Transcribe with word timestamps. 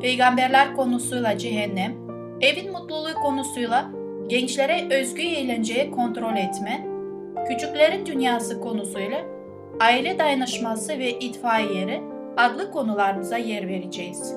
peygamberler 0.00 0.76
konusuyla 0.76 1.38
cehennem, 1.38 1.94
evin 2.40 2.72
mutluluğu 2.72 3.14
konusuyla 3.22 3.90
gençlere 4.26 5.00
özgü 5.00 5.22
eğlenceyi 5.22 5.90
kontrol 5.90 6.36
etme, 6.36 6.86
küçüklerin 7.48 8.06
dünyası 8.06 8.60
konusuyla 8.60 9.18
aile 9.80 10.18
dayanışması 10.18 10.98
ve 10.98 11.10
itfaiyeleri 11.10 12.02
adlı 12.36 12.70
konularımıza 12.70 13.36
yer 13.36 13.68
vereceğiz. 13.68 14.34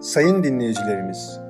Sayın 0.00 0.44
dinleyicilerimiz, 0.44 1.40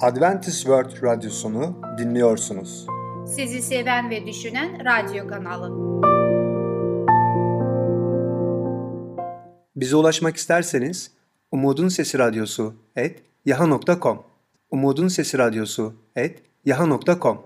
Adventist 0.00 0.56
World 0.56 1.02
Radyosunu 1.02 1.80
dinliyorsunuz. 1.98 2.86
Sizi 3.26 3.62
seven 3.62 4.10
ve 4.10 4.26
düşünen 4.26 4.68
radyo 4.84 5.26
kanalı. 5.26 6.17
Bize 9.80 9.96
ulaşmak 9.96 10.36
isterseniz 10.36 11.10
Umutun 11.52 11.88
Sesi 11.88 12.18
Radyosu 12.18 12.74
et 12.96 13.22
yaha.com 13.44 14.22
Umutun 14.70 15.08
Sesi 15.08 15.38
Radyosu 15.38 15.94
et 16.16 16.42
yaha.com 16.64 17.38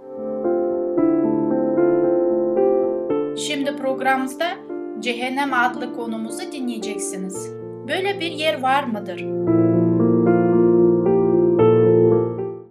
Şimdi 3.38 3.76
programımızda 3.76 4.58
Cehennem 5.00 5.54
adlı 5.54 5.94
konumuzu 5.94 6.52
dinleyeceksiniz. 6.52 7.48
Böyle 7.88 8.20
bir 8.20 8.30
yer 8.30 8.60
var 8.60 8.84
mıdır? 8.84 9.20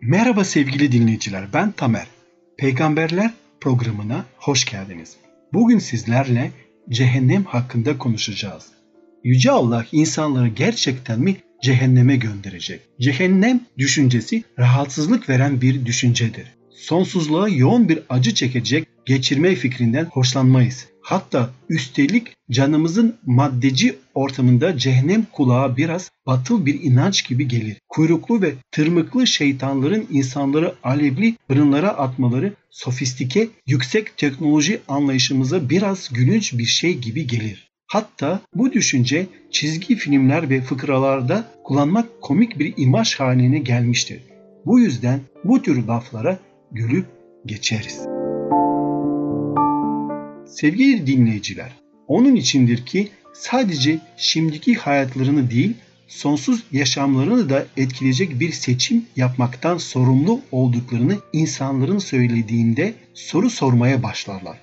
Merhaba 0.01 0.43
sevgili 0.43 0.91
dinleyiciler, 0.91 1.43
ben 1.53 1.71
Tamer. 1.71 2.07
Peygamberler 2.57 3.31
programına 3.59 4.25
hoş 4.37 4.65
geldiniz. 4.65 5.17
Bugün 5.53 5.79
sizlerle 5.79 6.51
cehennem 6.89 7.43
hakkında 7.43 7.97
konuşacağız. 7.97 8.80
Yüce 9.23 9.51
Allah 9.51 9.85
insanları 9.91 10.47
gerçekten 10.47 11.19
mi 11.19 11.37
cehenneme 11.63 12.15
gönderecek? 12.15 12.81
Cehennem 12.99 13.61
düşüncesi 13.77 14.43
rahatsızlık 14.59 15.29
veren 15.29 15.61
bir 15.61 15.85
düşüncedir. 15.85 16.45
Sonsuzluğa 16.69 17.49
yoğun 17.49 17.89
bir 17.89 17.99
acı 18.09 18.33
çekecek 18.33 18.87
geçirme 19.05 19.55
fikrinden 19.55 20.05
hoşlanmayız. 20.05 20.87
Hatta 21.01 21.49
üstelik 21.69 22.27
canımızın 22.51 23.15
maddeci 23.25 23.95
ortamında 24.13 24.77
cehennem 24.77 25.25
kulağa 25.31 25.77
biraz 25.77 26.11
batıl 26.25 26.65
bir 26.65 26.83
inanç 26.83 27.27
gibi 27.27 27.47
gelir. 27.47 27.77
Kuyruklu 27.89 28.41
ve 28.41 28.53
tırmıklı 28.71 29.27
şeytanların 29.27 30.07
insanları 30.11 30.75
alevli 30.83 31.35
fırınlara 31.47 31.89
atmaları 31.89 32.53
sofistike, 32.69 33.49
yüksek 33.67 34.17
teknoloji 34.17 34.79
anlayışımıza 34.87 35.69
biraz 35.69 36.09
gülünç 36.13 36.53
bir 36.53 36.65
şey 36.65 36.97
gibi 36.97 37.27
gelir. 37.27 37.70
Hatta 37.91 38.41
bu 38.55 38.73
düşünce 38.73 39.27
çizgi 39.51 39.95
filmler 39.95 40.49
ve 40.49 40.61
fıkralarda 40.61 41.45
kullanmak 41.63 42.21
komik 42.21 42.59
bir 42.59 42.73
imaj 42.77 43.15
haline 43.15 43.59
gelmiştir. 43.59 44.21
Bu 44.65 44.79
yüzden 44.79 45.19
bu 45.43 45.61
tür 45.61 45.87
laflara 45.87 46.39
gülüp 46.71 47.05
geçeriz. 47.45 47.99
Sevgili 50.45 51.07
dinleyiciler, 51.07 51.71
onun 52.07 52.35
içindir 52.35 52.85
ki 52.85 53.07
sadece 53.33 53.99
şimdiki 54.17 54.75
hayatlarını 54.75 55.51
değil, 55.51 55.73
sonsuz 56.07 56.63
yaşamlarını 56.71 57.49
da 57.49 57.65
etkileyecek 57.77 58.39
bir 58.39 58.51
seçim 58.51 59.05
yapmaktan 59.15 59.77
sorumlu 59.77 60.41
olduklarını 60.51 61.17
insanların 61.33 61.99
söylediğinde 61.99 62.93
soru 63.13 63.49
sormaya 63.49 64.03
başlarlar. 64.03 64.57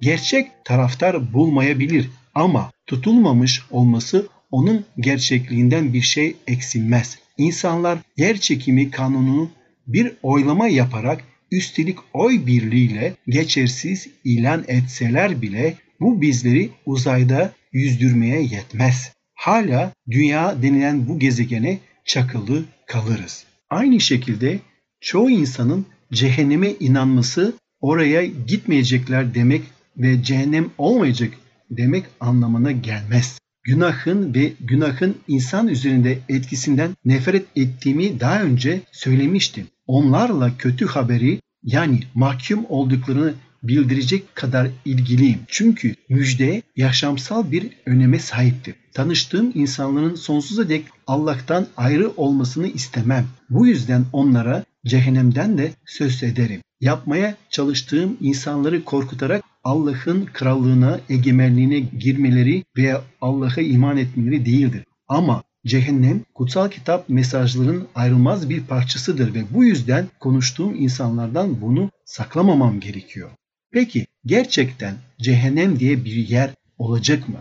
Gerçek 0.00 0.64
taraftar 0.64 1.32
bulmayabilir 1.32 2.10
ama 2.34 2.72
tutulmamış 2.86 3.62
olması 3.70 4.28
onun 4.50 4.84
gerçekliğinden 5.00 5.92
bir 5.92 6.02
şey 6.02 6.36
eksilmez. 6.46 7.18
İnsanlar 7.38 7.98
yer 8.16 8.36
çekimi 8.36 8.90
kanununu 8.90 9.50
bir 9.86 10.12
oylama 10.22 10.68
yaparak 10.68 11.24
üstelik 11.50 11.98
oy 12.12 12.46
birliğiyle 12.46 13.14
geçersiz 13.28 14.08
ilan 14.24 14.64
etseler 14.68 15.42
bile 15.42 15.74
bu 16.00 16.20
bizleri 16.20 16.70
uzayda 16.86 17.52
yüzdürmeye 17.72 18.42
yetmez. 18.42 19.12
Hala 19.34 19.92
dünya 20.10 20.62
denilen 20.62 21.08
bu 21.08 21.18
gezegene 21.18 21.78
çakılı 22.04 22.64
kalırız. 22.86 23.44
Aynı 23.70 24.00
şekilde 24.00 24.58
çoğu 25.00 25.30
insanın 25.30 25.86
cehenneme 26.12 26.70
inanması 26.80 27.54
oraya 27.80 28.24
gitmeyecekler 28.24 29.34
demek 29.34 29.62
ve 29.96 30.22
cehennem 30.22 30.70
olmayacak 30.78 31.30
demek 31.70 32.04
anlamına 32.20 32.72
gelmez. 32.72 33.38
Günahın 33.62 34.34
ve 34.34 34.52
günahın 34.60 35.16
insan 35.28 35.68
üzerinde 35.68 36.18
etkisinden 36.28 36.90
nefret 37.04 37.46
ettiğimi 37.56 38.20
daha 38.20 38.42
önce 38.42 38.80
söylemiştim. 38.92 39.66
Onlarla 39.86 40.56
kötü 40.58 40.86
haberi 40.86 41.40
yani 41.62 42.00
mahkum 42.14 42.64
olduklarını 42.68 43.34
bildirecek 43.62 44.34
kadar 44.34 44.68
ilgiliyim. 44.84 45.38
Çünkü 45.48 45.94
müjde 46.08 46.62
yaşamsal 46.76 47.52
bir 47.52 47.70
öneme 47.86 48.18
sahiptir. 48.18 48.74
Tanıştığım 48.92 49.52
insanların 49.54 50.14
sonsuza 50.14 50.68
dek 50.68 50.84
Allah'tan 51.06 51.66
ayrı 51.76 52.10
olmasını 52.16 52.66
istemem. 52.66 53.26
Bu 53.50 53.66
yüzden 53.66 54.04
onlara 54.12 54.64
cehennemden 54.86 55.58
de 55.58 55.72
söz 55.86 56.22
ederim. 56.22 56.60
Yapmaya 56.80 57.36
çalıştığım 57.50 58.16
insanları 58.20 58.84
korkutarak 58.84 59.44
Allah'ın 59.64 60.26
krallığına, 60.32 61.00
egemenliğine 61.08 61.78
girmeleri 61.78 62.64
veya 62.76 63.02
Allah'a 63.20 63.60
iman 63.60 63.96
etmeleri 63.96 64.46
değildir. 64.46 64.84
Ama 65.08 65.42
cehennem 65.66 66.20
kutsal 66.34 66.70
kitap 66.70 67.08
mesajlarının 67.08 67.86
ayrılmaz 67.94 68.50
bir 68.50 68.64
parçasıdır 68.64 69.34
ve 69.34 69.44
bu 69.50 69.64
yüzden 69.64 70.08
konuştuğum 70.20 70.74
insanlardan 70.74 71.60
bunu 71.60 71.90
saklamamam 72.04 72.80
gerekiyor. 72.80 73.30
Peki 73.72 74.06
gerçekten 74.26 74.94
cehennem 75.20 75.78
diye 75.78 76.04
bir 76.04 76.14
yer 76.14 76.50
olacak 76.78 77.28
mı? 77.28 77.38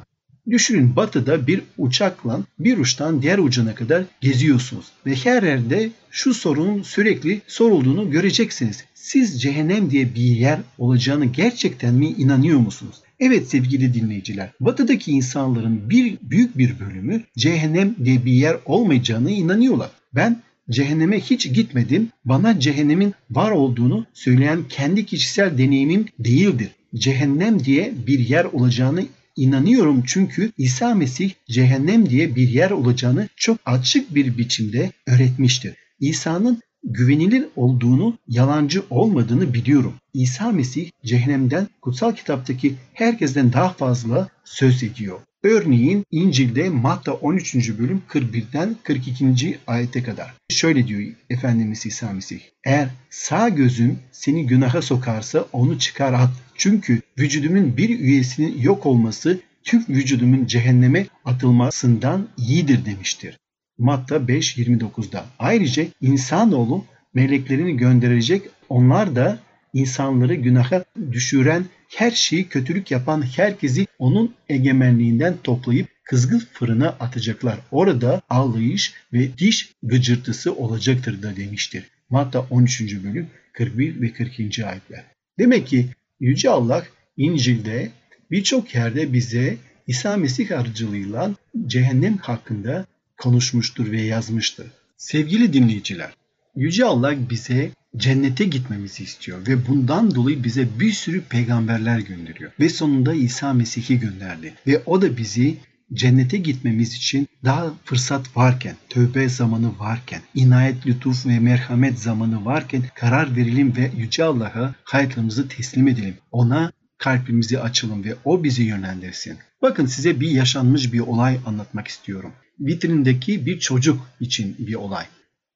Düşünün 0.49 0.95
batıda 0.95 1.47
bir 1.47 1.61
uçakla 1.77 2.41
bir 2.59 2.77
uçtan 2.77 3.21
diğer 3.21 3.37
ucuna 3.37 3.75
kadar 3.75 4.03
geziyorsunuz 4.21 4.85
ve 5.05 5.15
her 5.15 5.43
yerde 5.43 5.91
şu 6.11 6.33
sorunun 6.33 6.81
sürekli 6.81 7.41
sorulduğunu 7.47 8.11
göreceksiniz. 8.11 8.85
Siz 9.03 9.41
cehennem 9.41 9.91
diye 9.91 10.15
bir 10.15 10.21
yer 10.21 10.59
olacağını 10.77 11.25
gerçekten 11.25 11.93
mi 11.93 12.07
inanıyor 12.07 12.59
musunuz? 12.59 12.95
Evet 13.19 13.49
sevgili 13.49 13.93
dinleyiciler, 13.93 14.51
batıdaki 14.59 15.11
insanların 15.11 15.89
bir 15.89 16.17
büyük 16.21 16.57
bir 16.57 16.79
bölümü 16.79 17.23
cehennem 17.37 17.95
diye 18.05 18.25
bir 18.25 18.31
yer 18.31 18.57
olmayacağını 18.65 19.31
inanıyorlar. 19.31 19.91
Ben 20.15 20.41
cehenneme 20.69 21.19
hiç 21.19 21.53
gitmedim. 21.53 22.09
Bana 22.25 22.59
cehennemin 22.59 23.13
var 23.31 23.51
olduğunu 23.51 24.05
söyleyen 24.13 24.63
kendi 24.69 25.05
kişisel 25.05 25.57
deneyimim 25.57 26.05
değildir. 26.19 26.69
Cehennem 26.95 27.63
diye 27.63 27.93
bir 28.07 28.19
yer 28.19 28.45
olacağını 28.45 29.03
inanıyorum 29.35 30.03
çünkü 30.07 30.51
İsa 30.57 30.95
Mesih 30.95 31.31
cehennem 31.49 32.09
diye 32.09 32.35
bir 32.35 32.49
yer 32.49 32.71
olacağını 32.71 33.29
çok 33.35 33.57
açık 33.65 34.15
bir 34.15 34.37
biçimde 34.37 34.91
öğretmiştir. 35.07 35.73
İsa'nın 35.99 36.61
güvenilir 36.83 37.45
olduğunu, 37.55 38.17
yalancı 38.27 38.83
olmadığını 38.89 39.53
biliyorum. 39.53 39.93
İsa 40.13 40.51
Mesih 40.51 40.89
cehennemden 41.05 41.67
kutsal 41.81 42.15
kitaptaki 42.15 42.75
herkesten 42.93 43.53
daha 43.53 43.69
fazla 43.69 44.29
söz 44.43 44.83
ediyor. 44.83 45.19
Örneğin 45.43 46.05
İncil'de 46.11 46.69
Matta 46.69 47.13
13. 47.13 47.55
bölüm 47.79 48.01
41'den 48.09 48.75
42. 48.83 49.57
ayete 49.67 50.03
kadar. 50.03 50.33
Şöyle 50.49 50.87
diyor 50.87 51.01
Efendimiz 51.29 51.85
İsa 51.85 52.13
Mesih. 52.13 52.39
Eğer 52.65 52.89
sağ 53.09 53.49
gözün 53.49 53.99
seni 54.11 54.47
günaha 54.47 54.81
sokarsa 54.81 55.45
onu 55.53 55.79
çıkar 55.79 56.13
at. 56.13 56.29
Çünkü 56.55 57.01
vücudumun 57.19 57.77
bir 57.77 57.99
üyesinin 57.99 58.61
yok 58.61 58.85
olması 58.85 59.39
tüm 59.63 59.85
vücudumun 59.89 60.45
cehenneme 60.45 61.07
atılmasından 61.25 62.27
iyidir 62.37 62.85
demiştir. 62.85 63.37
Matta 63.77 64.15
5.29'da. 64.15 65.25
Ayrıca 65.39 65.85
insanoğlu 66.01 66.85
meleklerini 67.13 67.77
gönderecek 67.77 68.41
onlar 68.69 69.15
da 69.15 69.39
insanları 69.73 70.35
günaha 70.35 70.83
düşüren 71.11 71.65
her 71.87 72.11
şeyi 72.11 72.47
kötülük 72.47 72.91
yapan 72.91 73.21
herkesi 73.21 73.87
onun 73.99 74.33
egemenliğinden 74.49 75.35
toplayıp 75.43 75.87
kızgın 76.03 76.43
fırına 76.53 76.89
atacaklar. 76.89 77.59
Orada 77.71 78.21
ağlayış 78.29 78.93
ve 79.13 79.37
diş 79.37 79.73
gıcırtısı 79.83 80.55
olacaktır 80.55 81.23
da 81.23 81.35
demiştir. 81.35 81.83
Matta 82.09 82.39
13. 82.49 83.03
bölüm 83.03 83.27
41 83.53 84.01
ve 84.01 84.13
42. 84.13 84.65
ayetler. 84.65 85.03
Demek 85.39 85.67
ki 85.67 85.89
Yüce 86.19 86.49
Allah 86.49 86.83
İncil'de 87.17 87.89
birçok 88.31 88.75
yerde 88.75 89.13
bize 89.13 89.57
İsa 89.87 90.17
Mesih 90.17 90.59
aracılığıyla 90.59 91.31
cehennem 91.67 92.17
hakkında 92.17 92.85
konuşmuştur 93.23 93.91
ve 93.91 94.01
yazmıştır. 94.01 94.67
Sevgili 94.97 95.53
dinleyiciler, 95.53 96.13
Yüce 96.55 96.85
Allah 96.85 97.29
bize 97.29 97.71
cennete 97.97 98.45
gitmemizi 98.45 99.03
istiyor 99.03 99.47
ve 99.47 99.67
bundan 99.67 100.15
dolayı 100.15 100.43
bize 100.43 100.67
bir 100.79 100.91
sürü 100.91 101.21
peygamberler 101.21 101.99
gönderiyor. 101.99 102.51
Ve 102.59 102.69
sonunda 102.69 103.13
İsa 103.13 103.53
Mesih'i 103.53 103.99
gönderdi 103.99 104.53
ve 104.67 104.83
o 104.85 105.01
da 105.01 105.17
bizi 105.17 105.57
cennete 105.93 106.37
gitmemiz 106.37 106.93
için 106.93 107.27
daha 107.45 107.73
fırsat 107.85 108.37
varken, 108.37 108.75
tövbe 108.89 109.29
zamanı 109.29 109.79
varken, 109.79 110.21
inayet, 110.35 110.87
lütuf 110.87 111.25
ve 111.25 111.39
merhamet 111.39 111.99
zamanı 111.99 112.45
varken 112.45 112.83
karar 112.95 113.35
verelim 113.35 113.75
ve 113.75 113.91
Yüce 113.97 114.23
Allah'a 114.23 114.75
hayatlarımızı 114.83 115.47
teslim 115.47 115.87
edelim. 115.87 116.17
Ona 116.31 116.71
kalbimizi 116.97 117.59
açalım 117.59 118.03
ve 118.03 118.15
o 118.25 118.43
bizi 118.43 118.63
yönlendirsin. 118.63 119.37
Bakın 119.61 119.85
size 119.85 120.19
bir 120.19 120.29
yaşanmış 120.29 120.93
bir 120.93 120.99
olay 120.99 121.39
anlatmak 121.45 121.87
istiyorum. 121.87 122.33
Vitrindeki 122.59 123.45
bir 123.45 123.59
çocuk 123.59 124.01
için 124.19 124.55
bir 124.59 124.75
olay. 124.75 125.05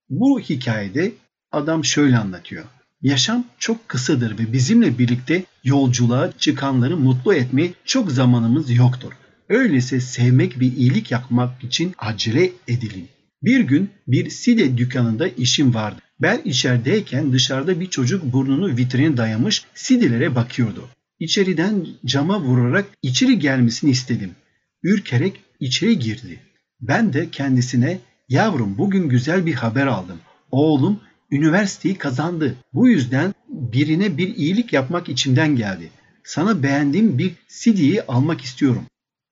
Bu 0.10 0.40
hikayede 0.40 1.12
adam 1.52 1.86
şöyle 1.86 2.18
anlatıyor. 2.18 2.66
Yaşam 3.02 3.46
çok 3.60 3.90
kısadır 3.90 4.40
ve 4.40 4.54
bizimle 4.54 4.98
birlikte 4.98 5.44
yolculuğa 5.64 6.32
çıkanları 6.38 6.98
mutlu 6.98 7.34
etmeye 7.34 7.74
çok 7.86 8.12
zamanımız 8.12 8.72
yoktur. 8.72 9.12
Öyleyse 9.50 10.00
sevmek 10.00 10.60
ve 10.60 10.66
iyilik 10.66 11.12
yapmak 11.12 11.64
için 11.64 11.94
acele 11.98 12.52
edelim. 12.68 13.08
Bir 13.44 13.60
gün 13.60 13.90
bir 14.08 14.30
side 14.30 14.78
dükkanında 14.78 15.28
işim 15.28 15.74
vardı. 15.74 16.02
Ben 16.22 16.42
içerideyken 16.46 17.34
dışarıda 17.34 17.80
bir 17.80 17.90
çocuk 17.90 18.34
burnunu 18.34 18.78
vitrine 18.78 19.18
dayamış 19.18 19.66
sidelere 19.76 20.36
bakıyordu. 20.36 20.90
İçeriden 21.20 21.88
cama 22.06 22.42
vurarak 22.42 22.86
içeri 23.02 23.40
gelmesini 23.40 23.92
istedim. 23.92 24.32
Ürkerek 24.84 25.42
içeri 25.60 26.00
girdi. 26.00 26.40
Ben 26.82 27.14
de 27.14 27.30
kendisine 27.32 28.00
yavrum 28.30 28.78
bugün 28.78 29.10
güzel 29.10 29.46
bir 29.46 29.54
haber 29.54 29.88
aldım. 29.88 30.20
Oğlum 30.52 31.00
üniversiteyi 31.32 31.98
kazandı. 31.98 32.56
Bu 32.74 32.90
yüzden 32.90 33.34
birine 33.50 34.18
bir 34.18 34.36
iyilik 34.36 34.74
yapmak 34.74 35.10
içimden 35.10 35.56
geldi. 35.56 35.90
Sana 36.24 36.64
beğendiğim 36.64 37.18
bir 37.18 37.34
CD'yi 37.48 38.02
almak 38.02 38.42
istiyorum. 38.42 38.84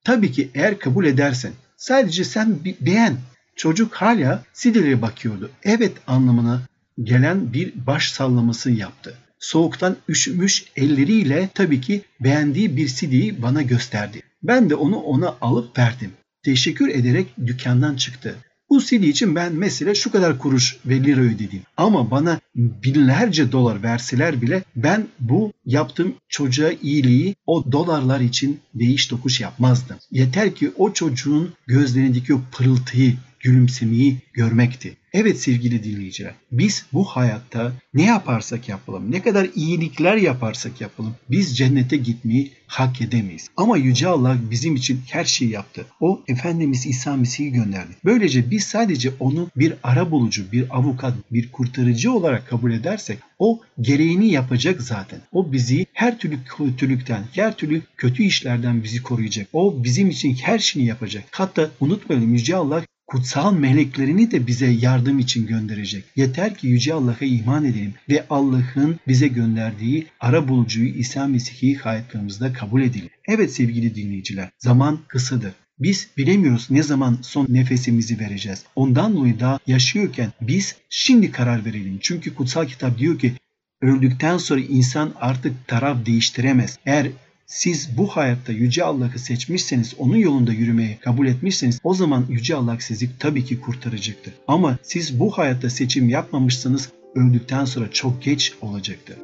Tabii 0.03 0.31
ki 0.31 0.49
eğer 0.55 0.79
kabul 0.79 1.05
edersen. 1.05 1.51
Sadece 1.77 2.23
sen 2.23 2.59
beğen. 2.81 3.17
Çocuk 3.55 3.93
hala 3.93 4.43
CD'lere 4.53 5.01
bakıyordu. 5.01 5.51
Evet 5.63 5.93
anlamına 6.07 6.61
gelen 7.03 7.53
bir 7.53 7.87
baş 7.87 8.11
sallaması 8.11 8.71
yaptı. 8.71 9.17
Soğuktan 9.39 9.97
üşümüş 10.09 10.65
elleriyle 10.75 11.49
tabii 11.53 11.81
ki 11.81 12.01
beğendiği 12.19 12.77
bir 12.77 12.87
CD'yi 12.87 13.41
bana 13.41 13.61
gösterdi. 13.61 14.21
Ben 14.43 14.69
de 14.69 14.75
onu 14.75 14.95
ona 14.97 15.35
alıp 15.41 15.77
verdim. 15.77 16.11
Teşekkür 16.45 16.89
ederek 16.89 17.27
dükkandan 17.45 17.95
çıktı. 17.95 18.35
Bu 18.69 18.81
CD 18.81 19.03
için 19.03 19.35
ben 19.35 19.53
mesela 19.53 19.95
şu 19.95 20.11
kadar 20.11 20.39
kuruş 20.39 20.77
ve 20.85 21.03
lira 21.03 21.21
ödedim. 21.21 21.61
Ama 21.77 22.11
bana 22.11 22.39
binlerce 22.55 23.51
dolar 23.51 23.83
verseler 23.83 24.41
bile 24.41 24.63
ben 24.75 25.07
bu 25.19 25.53
yaptığım 25.65 26.15
çocuğa 26.29 26.71
iyiliği 26.81 27.35
o 27.45 27.71
dolarlar 27.71 28.19
için 28.19 28.59
değiş 28.73 29.07
tokuş 29.07 29.41
yapmazdım. 29.41 29.97
Yeter 30.11 30.55
ki 30.55 30.71
o 30.77 30.93
çocuğun 30.93 31.53
gözlerindeki 31.67 32.33
o 32.33 32.41
pırıltıyı, 32.51 33.13
gülümsemeyi 33.45 34.17
görmekti. 34.33 34.97
Evet 35.13 35.39
sevgili 35.39 35.83
dinleyiciler, 35.83 36.33
biz 36.51 36.85
bu 36.93 37.03
hayatta 37.03 37.73
ne 37.93 38.05
yaparsak 38.05 38.69
yapalım, 38.69 39.11
ne 39.11 39.21
kadar 39.21 39.47
iyilikler 39.55 40.15
yaparsak 40.15 40.81
yapalım, 40.81 41.15
biz 41.29 41.57
cennete 41.57 41.97
gitmeyi 41.97 42.51
hak 42.67 43.01
edemeyiz. 43.01 43.49
Ama 43.57 43.77
Yüce 43.77 44.07
Allah 44.07 44.37
bizim 44.51 44.75
için 44.75 45.01
her 45.09 45.25
şeyi 45.25 45.51
yaptı. 45.51 45.85
O 45.99 46.23
Efendimiz 46.27 46.85
İsa 46.85 47.15
Mesih'i 47.15 47.51
gönderdi. 47.51 47.91
Böylece 48.05 48.51
biz 48.51 48.63
sadece 48.63 49.11
onu 49.19 49.49
bir 49.55 49.73
ara 49.83 50.11
bulucu, 50.11 50.51
bir 50.51 50.77
avukat, 50.77 51.13
bir 51.31 51.51
kurtarıcı 51.51 52.13
olarak 52.13 52.47
kabul 52.47 52.71
edersek 52.71 53.19
o 53.39 53.61
gereğini 53.81 54.27
yapacak 54.31 54.81
zaten. 54.81 55.19
O 55.31 55.51
bizi 55.51 55.85
her 55.93 56.19
türlü 56.19 56.37
kötülükten, 56.57 57.23
her 57.33 57.57
türlü 57.57 57.81
kötü 57.97 58.23
işlerden 58.23 58.83
bizi 58.83 59.03
koruyacak. 59.03 59.47
O 59.53 59.83
bizim 59.83 60.09
için 60.09 60.35
her 60.35 60.59
şeyi 60.59 60.85
yapacak. 60.85 61.23
Hatta 61.31 61.69
unutmayalım 61.79 62.33
Yüce 62.33 62.55
Allah 62.55 62.83
kutsal 63.07 63.53
meleklerini 63.53 64.31
de 64.31 64.47
bize 64.47 64.67
yardım 64.67 65.19
için 65.19 65.47
gönderecek. 65.47 66.03
Yeter 66.15 66.55
ki 66.55 66.67
Yüce 66.67 66.93
Allah'a 66.93 67.25
iman 67.25 67.65
edelim 67.65 67.93
ve 68.09 68.25
Allah'ın 68.29 68.99
bize 69.07 69.27
gönderdiği 69.27 70.07
ara 70.19 70.47
bulucuyu 70.47 70.89
İsa 70.89 71.27
Mesih'i 71.27 71.75
hayatlarımızda 71.75 72.53
kabul 72.53 72.81
edelim. 72.81 73.09
Evet 73.27 73.53
sevgili 73.53 73.95
dinleyiciler, 73.95 74.49
zaman 74.57 74.99
kısadır. 75.07 75.53
Biz 75.79 76.07
bilemiyoruz 76.17 76.67
ne 76.69 76.83
zaman 76.83 77.17
son 77.21 77.47
nefesimizi 77.49 78.19
vereceğiz. 78.19 78.63
Ondan 78.75 79.15
dolayı 79.15 79.39
da 79.39 79.59
yaşıyorken 79.67 80.31
biz 80.41 80.75
şimdi 80.89 81.31
karar 81.31 81.65
verelim. 81.65 81.97
Çünkü 82.01 82.35
kutsal 82.35 82.65
kitap 82.65 82.97
diyor 82.97 83.19
ki 83.19 83.33
öldükten 83.81 84.37
sonra 84.37 84.59
insan 84.59 85.13
artık 85.19 85.67
taraf 85.67 86.05
değiştiremez. 86.05 86.79
Eğer 86.85 87.07
siz 87.45 87.97
bu 87.97 88.07
hayatta 88.07 88.51
Yüce 88.51 88.83
Allah'ı 88.83 89.19
seçmişseniz, 89.19 89.95
onun 89.97 90.17
yolunda 90.17 90.51
yürümeyi 90.51 90.97
kabul 90.97 91.27
etmişseniz 91.27 91.79
o 91.83 91.93
zaman 91.93 92.25
Yüce 92.29 92.55
Allah 92.55 92.77
sizi 92.79 93.09
tabii 93.19 93.45
ki 93.45 93.61
kurtaracaktır. 93.61 94.33
Ama 94.47 94.77
siz 94.83 95.19
bu 95.19 95.31
hayatta 95.31 95.69
seçim 95.69 96.09
yapmamışsanız 96.09 96.89
öldükten 97.15 97.65
sonra 97.65 97.91
çok 97.91 98.23
geç 98.23 98.53
olacaktır. 98.61 99.17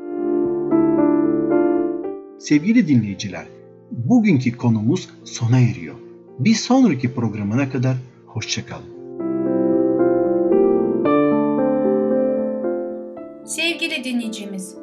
Sevgili 2.40 2.88
dinleyiciler, 2.88 3.46
bugünkü 3.92 4.58
konumuz 4.58 5.10
sona 5.26 5.60
eriyor. 5.60 5.96
Bir 6.40 6.56
sonraki 6.56 7.14
programına 7.14 7.70
kadar 7.70 7.98
hoşçakalın. 8.26 9.02
Sevgili 13.46 14.04
dinleyicimiz, 14.04 14.76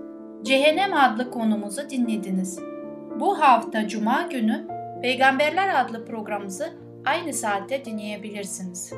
Cehennem 0.45 0.95
adlı 0.95 1.31
konumuzu 1.31 1.91
dinlediniz. 1.91 2.59
Bu 3.21 3.41
hafta 3.41 3.89
Cuma 3.89 4.23
günü 4.23 4.67
Peygamberler 5.03 5.85
adlı 5.85 6.07
programımızı 6.07 6.73
aynı 7.05 7.33
saatte 7.33 7.85
dinleyebilirsiniz. 7.85 8.93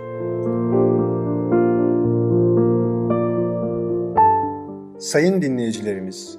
Sayın 4.98 5.42
dinleyicilerimiz, 5.42 6.38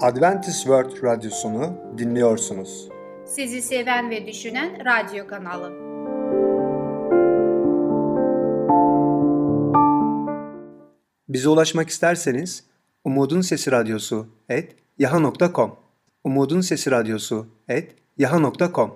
Adventist 0.00 0.58
World 0.58 1.02
Radyosunu 1.02 1.72
dinliyorsunuz. 1.98 2.88
Sizi 3.26 3.62
seven 3.62 4.10
ve 4.10 4.26
düşünen 4.26 4.70
radyo 4.84 5.26
kanalı. 5.26 5.72
Bize 11.28 11.48
ulaşmak 11.48 11.88
isterseniz 11.88 12.64
Umutun 13.04 13.40
Sesi 13.40 13.72
Radyosu 13.72 14.26
et 14.48 14.76
yaha.com 14.98 15.83
Umutun 16.24 16.60
Sesi 16.60 16.90
Radyosu 16.90 17.46
et 17.68 17.96
yaha.com 18.18 18.94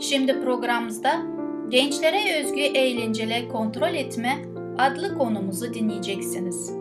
Şimdi 0.00 0.40
programımızda 0.40 1.22
Gençlere 1.68 2.42
Özgü 2.42 2.60
Eğlenceler 2.60 3.48
Kontrol 3.48 3.94
Etme 3.94 4.42
adlı 4.78 5.18
konumuzu 5.18 5.74
dinleyeceksiniz. 5.74 6.72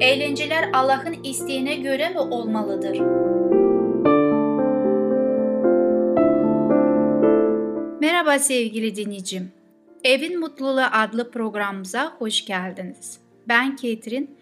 Eğlenceler 0.00 0.70
Allah'ın 0.72 1.22
isteğine 1.24 1.76
göre 1.76 2.08
mi 2.08 2.18
olmalıdır? 2.18 2.98
Merhaba 8.00 8.38
sevgili 8.38 8.96
dinleyicim. 8.96 9.52
Evin 10.04 10.40
Mutluluğu 10.40 10.86
adlı 10.92 11.30
programımıza 11.30 12.12
hoş 12.18 12.44
geldiniz. 12.44 13.18
Ben 13.48 13.76
Ketrin. 13.76 14.41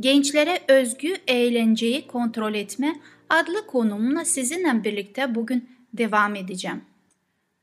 Gençlere 0.00 0.60
özgü 0.68 1.16
eğlenceyi 1.26 2.06
kontrol 2.06 2.54
etme 2.54 2.96
adlı 3.30 3.66
konumla 3.66 4.24
sizinle 4.24 4.84
birlikte 4.84 5.34
bugün 5.34 5.68
devam 5.92 6.36
edeceğim. 6.36 6.80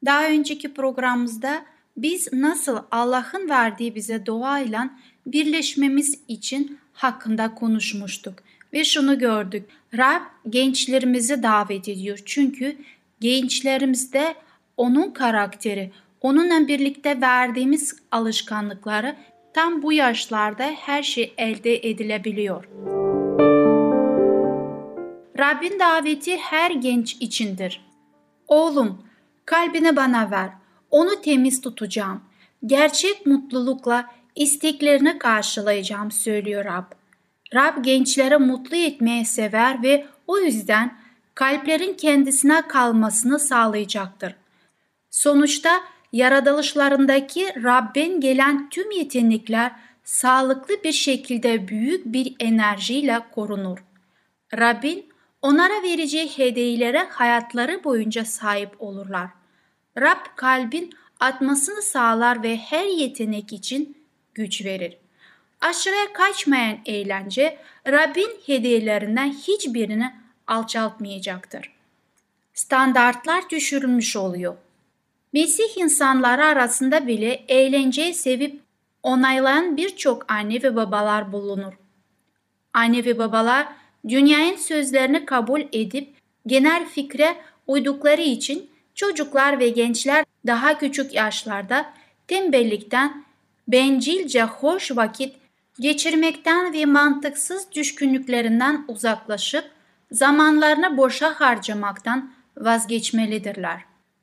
Daha 0.06 0.28
önceki 0.28 0.74
programımızda 0.74 1.66
biz 1.98 2.34
nasıl 2.34 2.78
Allah'ın 2.92 3.50
verdiği 3.50 3.96
bize 3.96 4.26
doğayla 4.26 4.90
birleşmemiz 5.28 6.20
için 6.28 6.80
hakkında 6.94 7.56
konuşmuştuk 7.56 8.44
ve 8.74 8.84
şunu 8.84 9.20
gördük. 9.20 9.66
Rab 9.98 10.22
gençlerimizi 10.50 11.44
davet 11.44 11.90
ediyor 11.90 12.20
çünkü 12.26 12.76
gençlerimizde 13.20 14.36
onun 14.78 15.12
karakteri, 15.12 15.92
onunla 16.22 16.68
birlikte 16.68 17.22
verdiğimiz 17.22 17.96
alışkanlıkları 18.12 19.16
tam 19.54 19.82
bu 19.82 19.94
yaşlarda 19.94 20.64
her 20.64 21.04
şey 21.04 21.34
elde 21.38 21.90
edilebiliyor. 21.90 22.70
Rabbin 25.40 25.80
daveti 25.80 26.38
her 26.38 26.72
genç 26.72 27.14
içindir. 27.20 27.86
Oğlum, 28.48 29.02
kalbini 29.46 29.96
bana 29.96 30.32
ver. 30.32 30.50
Onu 30.92 31.22
temiz 31.22 31.62
tutacağım. 31.62 32.22
Gerçek 32.66 33.26
mutlulukla 33.26 34.06
isteklerini 34.36 35.18
karşılayacağım 35.20 36.12
söylüyor 36.12 36.66
Rab. 36.66 36.84
Rab 37.54 37.84
gençlere 37.84 38.38
mutlu 38.38 38.78
etmeyi 38.78 39.26
sever 39.26 39.84
ve 39.84 40.06
o 40.28 40.38
yüzden 40.38 40.98
kalplerin 41.36 41.94
kendisine 41.94 42.68
kalmasını 42.68 43.40
sağlayacaktır. 43.40 44.36
Sonuçta 45.10 45.80
yaratılışlarındaki 46.14 47.64
Rab'ben 47.64 48.20
gelen 48.20 48.70
tüm 48.70 48.92
yetenekler 48.92 49.72
sağlıklı 50.04 50.84
bir 50.84 50.92
şekilde 50.92 51.68
büyük 51.68 52.06
bir 52.06 52.36
enerjiyle 52.40 53.20
korunur. 53.32 53.84
Rabbin 54.58 55.10
onlara 55.42 55.84
vereceği 55.84 56.30
hediyelere 56.38 57.00
hayatları 57.10 57.84
boyunca 57.84 58.26
sahip 58.26 58.82
olurlar. 58.82 59.30
Rab 59.98 60.26
kalbin 60.36 60.94
atmasını 61.20 61.82
sağlar 61.82 62.44
ve 62.44 62.58
her 62.58 62.86
yetenek 62.86 63.54
için 63.54 63.98
güç 64.34 64.66
verir. 64.66 64.98
Aşırıya 65.62 66.14
kaçmayan 66.14 66.78
eğlence 66.86 67.58
Rabbin 67.88 68.40
hediyelerinden 68.46 69.34
hiçbirini 69.34 70.14
alçaltmayacaktır. 70.48 71.74
Standartlar 72.54 73.50
düşürülmüş 73.50 74.16
oluyor. 74.16 74.56
Mesih 75.34 75.78
insanları 75.78 76.46
arasında 76.46 77.08
bile 77.08 77.46
eğlenceyi 77.48 78.14
sevip 78.14 78.62
onaylayan 79.04 79.78
birçok 79.78 80.32
anne 80.32 80.64
ve 80.64 80.76
babalar 80.76 81.32
bulunur. 81.32 81.74
Anne 82.74 83.06
ve 83.06 83.18
babalar 83.18 83.68
dünyanın 84.08 84.56
sözlerini 84.56 85.26
kabul 85.26 85.62
edip 85.72 86.14
genel 86.48 86.86
fikre 86.86 87.36
uydukları 87.68 88.22
için 88.22 88.70
çocuklar 88.96 89.60
ve 89.60 89.70
gençler 89.70 90.26
daha 90.48 90.78
küçük 90.78 91.14
yaşlarda 91.14 91.86
tembellikten, 92.28 93.26
bencilce 93.68 94.44
hoş 94.44 94.92
vakit 94.92 95.36
geçirmekten 95.80 96.74
ve 96.74 96.86
mantıksız 96.86 97.72
düşkünlüklerinden 97.72 98.86
uzaklaşıp 98.88 99.66
zamanlarını 100.12 100.98
boşa 100.98 101.40
harcamaktan 101.40 102.34
vazgeçmelidirler. 102.58 103.82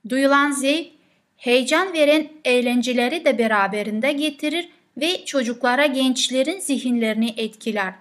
Duyulan 0.09 0.51
zevk, 0.51 1.00
heyecan 1.41 1.93
veren 1.93 2.29
eğlenceleri 2.45 3.25
de 3.25 3.39
beraberinde 3.39 4.13
getirir 4.13 4.69
ve 4.97 5.25
çocuklara 5.25 5.87
gençlerin 5.87 6.61
zihinlerini 6.61 7.35
etkiler. 7.37 7.95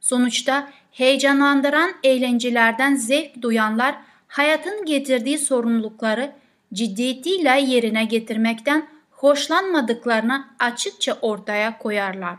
Sonuçta 0.00 0.70
heyecanlandıran 0.92 1.90
eğlencelerden 2.04 2.94
zevk 2.94 3.42
duyanlar 3.42 3.96
hayatın 4.28 4.84
getirdiği 4.84 5.38
sorumlulukları 5.38 6.32
ciddiyetiyle 6.72 7.60
yerine 7.60 8.04
getirmekten 8.04 8.88
hoşlanmadıklarını 9.10 10.46
açıkça 10.58 11.18
ortaya 11.22 11.78
koyarlar. 11.78 12.36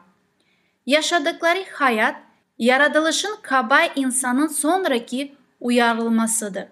Yaşadıkları 0.86 1.66
hayat, 1.74 2.16
yaratılışın 2.60 3.36
kaba 3.42 3.80
insanın 3.96 4.48
sonraki 4.48 5.36
uyarılmasıdır. 5.60 6.66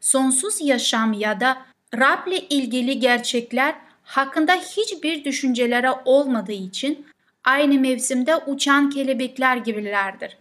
Sonsuz 0.00 0.60
yaşam 0.60 1.12
ya 1.12 1.40
da 1.40 1.71
Rab'le 1.98 2.46
ilgili 2.50 3.00
gerçekler 3.00 3.74
hakkında 4.04 4.52
hiçbir 4.54 5.24
düşünceleri 5.24 5.90
olmadığı 6.04 6.52
için 6.52 7.06
aynı 7.44 7.80
mevsimde 7.80 8.36
uçan 8.36 8.90
kelebekler 8.90 9.56
gibilerdir. 9.56 10.36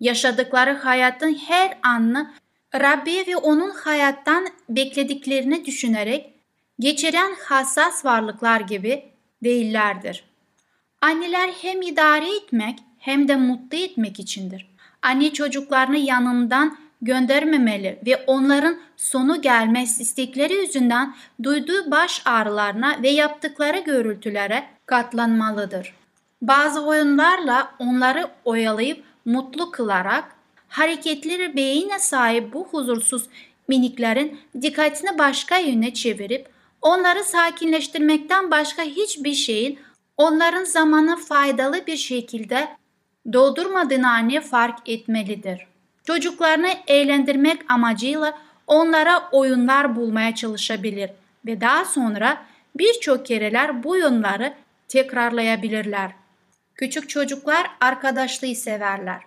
Yaşadıkları 0.00 0.72
hayatın 0.72 1.34
her 1.34 1.78
anını 1.82 2.30
Rabbi 2.74 3.24
ve 3.26 3.36
onun 3.36 3.70
hayattan 3.70 4.46
beklediklerini 4.68 5.64
düşünerek 5.64 6.34
geçiren 6.80 7.34
hassas 7.44 8.04
varlıklar 8.04 8.60
gibi 8.60 9.04
değillerdir. 9.44 10.24
Anneler 11.00 11.50
hem 11.62 11.82
idare 11.82 12.36
etmek 12.36 12.78
hem 12.98 13.28
de 13.28 13.36
mutlu 13.36 13.78
etmek 13.78 14.20
içindir. 14.20 14.66
Anne 15.02 15.32
çocuklarını 15.32 15.98
yanından 15.98 16.78
göndermemeli 17.02 17.98
ve 18.06 18.24
onların 18.26 18.78
sonu 18.96 19.42
gelmez 19.42 20.00
istekleri 20.00 20.54
yüzünden 20.54 21.14
duyduğu 21.42 21.90
baş 21.90 22.22
ağrılarına 22.24 23.02
ve 23.02 23.08
yaptıkları 23.08 23.78
görüntülere 23.78 24.64
katlanmalıdır. 24.86 25.94
Bazı 26.42 26.86
oyunlarla 26.86 27.74
onları 27.78 28.28
oyalayıp 28.44 29.04
mutlu 29.24 29.70
kılarak 29.70 30.24
hareketleri 30.68 31.56
beyine 31.56 31.98
sahip 31.98 32.52
bu 32.52 32.68
huzursuz 32.70 33.28
miniklerin 33.68 34.40
dikkatini 34.62 35.18
başka 35.18 35.58
yöne 35.58 35.94
çevirip 35.94 36.48
onları 36.82 37.24
sakinleştirmekten 37.24 38.50
başka 38.50 38.82
hiçbir 38.82 39.34
şeyin 39.34 39.78
onların 40.16 40.64
zamanı 40.64 41.16
faydalı 41.16 41.86
bir 41.86 41.96
şekilde 41.96 42.68
doldurmadığını 43.32 44.10
anne 44.10 44.40
fark 44.40 44.88
etmelidir. 44.88 45.66
Çocuklarını 46.06 46.72
eğlendirmek 46.86 47.60
amacıyla 47.68 48.38
onlara 48.66 49.28
oyunlar 49.32 49.96
bulmaya 49.96 50.34
çalışabilir 50.34 51.10
ve 51.46 51.60
daha 51.60 51.84
sonra 51.84 52.44
birçok 52.74 53.26
kereler 53.26 53.82
bu 53.82 53.90
oyunları 53.90 54.54
tekrarlayabilirler. 54.88 56.10
Küçük 56.74 57.08
çocuklar 57.08 57.70
arkadaşlığı 57.80 58.54
severler. 58.54 59.22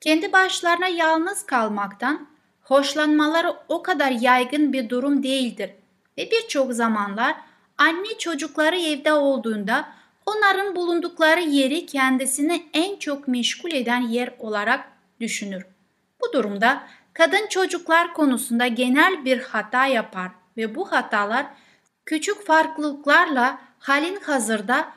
Kendi 0.00 0.32
başlarına 0.32 0.88
yalnız 0.88 1.46
kalmaktan 1.46 2.26
hoşlanmaları 2.62 3.54
o 3.68 3.82
kadar 3.82 4.10
yaygın 4.10 4.72
bir 4.72 4.88
durum 4.88 5.22
değildir 5.22 5.70
ve 6.18 6.30
birçok 6.30 6.72
zamanlar 6.72 7.34
anne 7.78 8.18
çocukları 8.18 8.76
evde 8.76 9.12
olduğunda 9.12 9.88
onların 10.26 10.76
bulundukları 10.76 11.40
yeri 11.40 11.86
kendisini 11.86 12.66
en 12.72 12.96
çok 12.96 13.28
meşgul 13.28 13.72
eden 13.72 14.00
yer 14.00 14.30
olarak 14.38 14.88
düşünür. 15.20 15.75
Bu 16.20 16.32
durumda 16.32 16.86
kadın 17.12 17.46
çocuklar 17.46 18.14
konusunda 18.14 18.66
genel 18.66 19.24
bir 19.24 19.38
hata 19.38 19.86
yapar 19.86 20.30
ve 20.56 20.74
bu 20.74 20.92
hatalar 20.92 21.46
küçük 22.06 22.46
farklılıklarla 22.46 23.58
halin 23.78 24.20
hazırda 24.20 24.92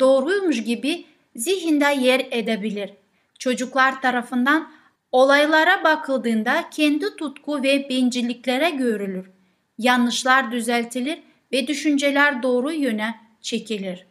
doğruymuş 0.00 0.64
gibi 0.64 1.06
zihinde 1.36 1.84
yer 1.84 2.26
edebilir. 2.30 2.90
Çocuklar 3.38 4.02
tarafından 4.02 4.72
olaylara 5.12 5.84
bakıldığında 5.84 6.70
kendi 6.70 7.16
tutku 7.16 7.62
ve 7.62 7.88
bencilliklere 7.90 8.70
görülür. 8.70 9.30
Yanlışlar 9.78 10.52
düzeltilir 10.52 11.22
ve 11.52 11.66
düşünceler 11.66 12.42
doğru 12.42 12.72
yöne 12.72 13.14
çekilir. 13.40 14.06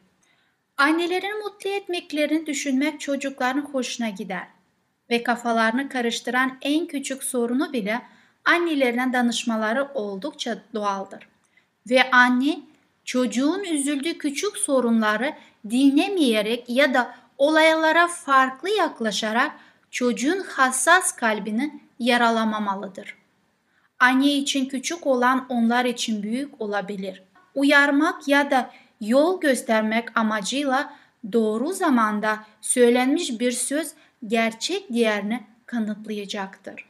Annelerin 0.78 1.44
mutlu 1.44 1.70
etmeklerini 1.70 2.46
düşünmek 2.46 3.00
çocukların 3.00 3.62
hoşuna 3.62 4.10
gider 4.10 4.53
ve 5.14 5.24
kafalarını 5.24 5.90
karıştıran 5.90 6.58
en 6.62 6.88
küçük 6.88 7.24
sorunu 7.24 7.74
bile 7.74 8.02
annelerine 8.46 9.14
danışmaları 9.14 9.88
oldukça 9.94 10.58
doğaldır. 10.74 11.28
Ve 11.90 12.12
anne 12.12 12.60
çocuğun 13.06 13.64
üzüldüğü 13.64 14.18
küçük 14.18 14.58
sorunları 14.58 15.34
dinlemeyerek 15.70 16.70
ya 16.70 16.94
da 16.94 17.16
olaylara 17.38 18.08
farklı 18.08 18.70
yaklaşarak 18.70 19.52
çocuğun 19.92 20.40
hassas 20.40 21.16
kalbini 21.16 21.82
yaralamamalıdır. 22.00 23.16
Anne 24.00 24.34
için 24.34 24.66
küçük 24.66 25.08
olan 25.08 25.46
onlar 25.50 25.86
için 25.86 26.24
büyük 26.24 26.62
olabilir. 26.62 27.24
Uyarmak 27.56 28.28
ya 28.28 28.52
da 28.52 28.72
yol 29.02 29.42
göstermek 29.42 30.18
amacıyla 30.18 30.94
doğru 31.34 31.74
zamanda 31.74 32.46
söylenmiş 32.62 33.40
bir 33.40 33.52
söz 33.52 33.94
gerçek 34.28 34.94
değerini 34.94 35.44
kanıtlayacaktır. 35.66 36.86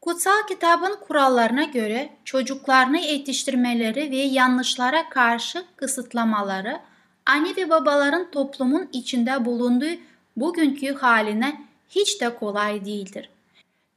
Kutsal 0.00 0.46
kitabın 0.48 0.96
kurallarına 1.00 1.64
göre 1.64 2.10
çocuklarını 2.24 2.98
yetiştirmeleri 2.98 4.10
ve 4.10 4.16
yanlışlara 4.16 5.08
karşı 5.08 5.64
kısıtlamaları 5.76 6.80
anne 7.26 7.56
ve 7.56 7.70
babaların 7.70 8.30
toplumun 8.30 8.88
içinde 8.92 9.44
bulunduğu 9.44 10.00
bugünkü 10.36 10.94
haline 10.94 11.60
hiç 11.90 12.20
de 12.20 12.34
kolay 12.34 12.84
değildir. 12.84 13.30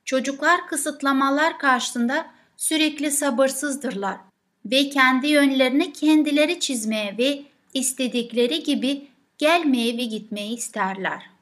Çocuklar 0.05 0.67
kısıtlamalar 0.67 1.59
karşısında 1.59 2.25
sürekli 2.57 3.11
sabırsızdırlar 3.11 4.17
ve 4.65 4.89
kendi 4.89 5.27
yönlerini 5.27 5.93
kendileri 5.93 6.59
çizmeye 6.59 7.17
ve 7.17 7.43
istedikleri 7.73 8.63
gibi 8.63 9.07
gelmeye 9.37 9.97
ve 9.97 10.03
gitmeyi 10.03 10.55
isterler. 10.55 11.38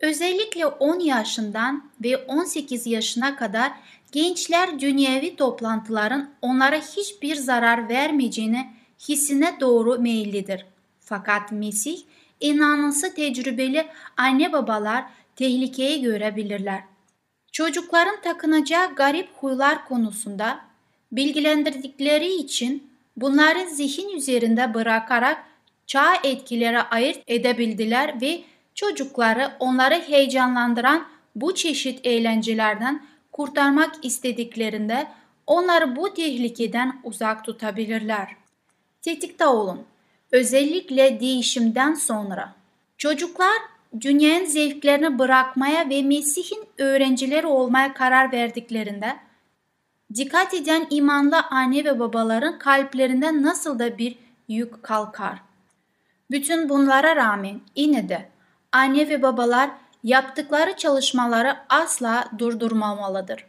Özellikle 0.00 0.66
10 0.66 1.00
yaşından 1.00 1.90
ve 2.04 2.16
18 2.16 2.86
yaşına 2.86 3.36
kadar 3.36 3.72
gençler 4.12 4.80
dünyevi 4.80 5.36
toplantıların 5.36 6.30
onlara 6.42 6.76
hiçbir 6.76 7.36
zarar 7.36 7.88
vermeyeceğini 7.88 8.66
hissine 9.08 9.56
doğru 9.60 9.98
meyillidir. 9.98 10.66
Fakat 11.00 11.52
Mesih 11.52 11.98
inanılsı 12.40 13.14
tecrübeli 13.14 13.86
anne 14.16 14.52
babalar 14.52 15.04
tehlikeyi 15.36 16.02
görebilirler. 16.02 16.80
Çocukların 17.52 18.20
takınacağı 18.20 18.94
garip 18.94 19.28
huylar 19.36 19.84
konusunda 19.88 20.60
bilgilendirdikleri 21.12 22.34
için 22.34 22.90
bunları 23.16 23.70
zihin 23.70 24.16
üzerinde 24.16 24.74
bırakarak 24.74 25.44
çağ 25.86 26.14
etkilere 26.24 26.80
ayırt 26.80 27.18
edebildiler 27.26 28.20
ve 28.20 28.40
çocukları 28.78 29.50
onları 29.58 29.94
heyecanlandıran 29.94 31.06
bu 31.34 31.54
çeşit 31.54 32.06
eğlencelerden 32.06 33.06
kurtarmak 33.32 34.04
istediklerinde 34.04 35.06
onları 35.46 35.96
bu 35.96 36.14
tehlikeden 36.14 37.00
uzak 37.04 37.44
tutabilirler. 37.44 38.28
Tetikte 39.02 39.46
olun. 39.46 39.82
Özellikle 40.32 41.20
değişimden 41.20 41.94
sonra. 41.94 42.54
Çocuklar 42.98 43.58
dünyanın 44.00 44.44
zevklerini 44.44 45.18
bırakmaya 45.18 45.90
ve 45.90 46.02
Mesih'in 46.02 46.64
öğrencileri 46.78 47.46
olmaya 47.46 47.94
karar 47.94 48.32
verdiklerinde 48.32 49.16
dikkat 50.14 50.54
eden 50.54 50.86
imanlı 50.90 51.40
anne 51.40 51.84
ve 51.84 51.98
babaların 51.98 52.58
kalplerinden 52.58 53.42
nasıl 53.42 53.78
da 53.78 53.98
bir 53.98 54.18
yük 54.48 54.82
kalkar. 54.82 55.38
Bütün 56.30 56.68
bunlara 56.68 57.16
rağmen 57.16 57.60
yine 57.76 58.08
de 58.08 58.37
anne 58.72 59.08
ve 59.08 59.22
babalar 59.22 59.70
yaptıkları 60.04 60.76
çalışmaları 60.76 61.56
asla 61.68 62.24
durdurmamalıdır. 62.38 63.46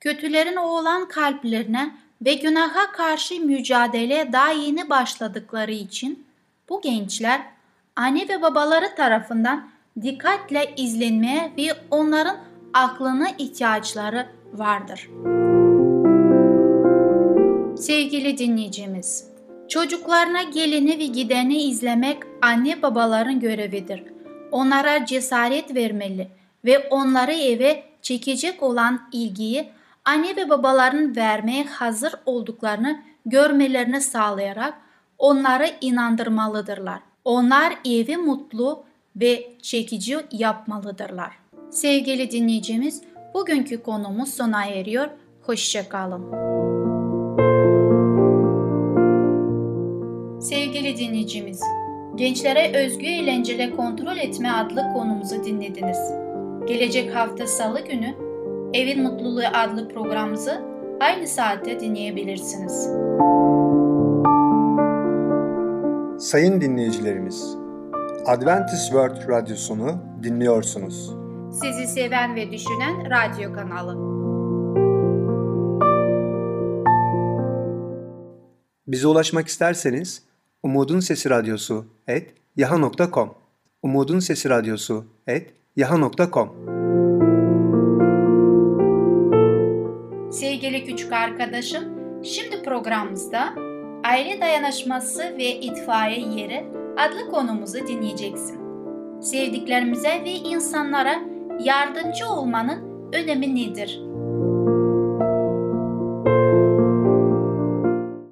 Kötülerin 0.00 0.56
oğlan 0.56 1.08
kalplerine 1.08 1.94
ve 2.24 2.34
günaha 2.34 2.92
karşı 2.92 3.40
mücadeleye 3.40 4.32
daha 4.32 4.50
yeni 4.50 4.90
başladıkları 4.90 5.72
için 5.72 6.26
bu 6.68 6.80
gençler 6.80 7.40
anne 7.96 8.28
ve 8.28 8.42
babaları 8.42 8.94
tarafından 8.94 9.68
dikkatle 10.02 10.74
izlenmeye 10.76 11.52
ve 11.58 11.68
onların 11.90 12.36
aklına 12.74 13.28
ihtiyaçları 13.38 14.26
vardır. 14.52 15.08
Sevgili 17.76 18.38
dinleyicimiz, 18.38 19.28
çocuklarına 19.68 20.42
geleni 20.42 20.98
ve 20.98 21.06
gideni 21.06 21.62
izlemek 21.62 22.22
anne 22.42 22.82
babaların 22.82 23.40
görevidir. 23.40 24.13
Onlara 24.54 25.06
cesaret 25.06 25.74
vermeli 25.74 26.28
ve 26.64 26.88
onları 26.88 27.32
eve 27.32 27.82
çekecek 28.02 28.62
olan 28.62 29.00
ilgiyi 29.12 29.68
anne 30.04 30.36
ve 30.36 30.50
babaların 30.50 31.16
vermeye 31.16 31.64
hazır 31.64 32.14
olduklarını 32.26 33.00
görmelerini 33.26 34.00
sağlayarak 34.00 34.74
onları 35.18 35.70
inandırmalıdırlar. 35.80 37.00
Onlar 37.24 37.74
evi 37.84 38.16
mutlu 38.16 38.84
ve 39.16 39.52
çekici 39.62 40.16
yapmalıdırlar. 40.32 41.38
Sevgili 41.70 42.30
dinleyicimiz, 42.30 43.02
bugünkü 43.34 43.82
konumuz 43.82 44.34
sona 44.34 44.64
eriyor. 44.64 45.08
Hoşçakalın. 45.42 46.30
Sevgili 50.40 50.96
dinleyicimiz, 50.96 51.60
Gençlere 52.16 52.84
Özgü 52.84 53.06
Eğlenceli 53.06 53.76
Kontrol 53.76 54.16
Etme 54.16 54.50
adlı 54.50 54.92
konumuzu 54.92 55.44
dinlediniz. 55.44 55.98
Gelecek 56.66 57.14
hafta 57.14 57.46
salı 57.46 57.80
günü 57.80 58.14
Evin 58.74 59.02
Mutluluğu 59.02 59.46
adlı 59.54 59.88
programımızı 59.88 60.62
aynı 61.00 61.28
saatte 61.28 61.80
dinleyebilirsiniz. 61.80 62.72
Sayın 66.18 66.60
dinleyicilerimiz, 66.60 67.56
Adventist 68.26 68.84
World 68.84 69.28
Radyosunu 69.28 69.98
dinliyorsunuz. 70.22 71.14
Sizi 71.62 71.86
seven 71.86 72.36
ve 72.36 72.52
düşünen 72.52 73.10
radyo 73.10 73.52
kanalı. 73.52 74.14
Bize 78.86 79.06
ulaşmak 79.06 79.48
isterseniz 79.48 80.22
Umutun 80.64 81.00
Sesi 81.00 81.30
Radyosu 81.30 81.84
et 82.08 82.34
yaha.com 82.56 83.34
Umutun 83.82 84.18
Sesi 84.18 84.48
Radyosu 84.48 85.04
et 85.26 85.54
yaha.com 85.76 86.48
Sevgili 90.32 90.84
küçük 90.84 91.12
arkadaşım, 91.12 91.84
şimdi 92.22 92.62
programımızda 92.62 93.54
Aile 94.04 94.40
Dayanışması 94.40 95.22
ve 95.22 95.60
İtfaiye 95.60 96.20
Yeri 96.20 96.64
adlı 96.96 97.30
konumuzu 97.30 97.86
dinleyeceksin. 97.86 98.60
Sevdiklerimize 99.20 100.22
ve 100.24 100.30
insanlara 100.30 101.14
yardımcı 101.60 102.26
olmanın 102.28 103.10
önemi 103.12 103.54
nedir? 103.54 104.00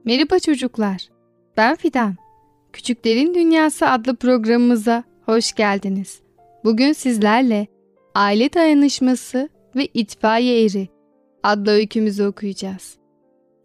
Merhaba 0.05 0.39
çocuklar. 0.39 1.09
Ben 1.57 1.77
Fidan. 1.77 2.22
Küçüklerin 2.73 3.35
Dünyası 3.35 3.89
adlı 3.89 4.17
programımıza 4.17 5.05
hoş 5.27 5.53
geldiniz. 5.53 6.21
Bugün 6.65 6.93
sizlerle 6.93 7.67
Aile 8.15 8.53
Dayanışması 8.53 9.49
ve 9.77 9.87
İtfaiye 9.87 10.65
Eri 10.65 10.89
adlı 11.43 11.71
öykümüzü 11.71 12.25
okuyacağız. 12.25 12.97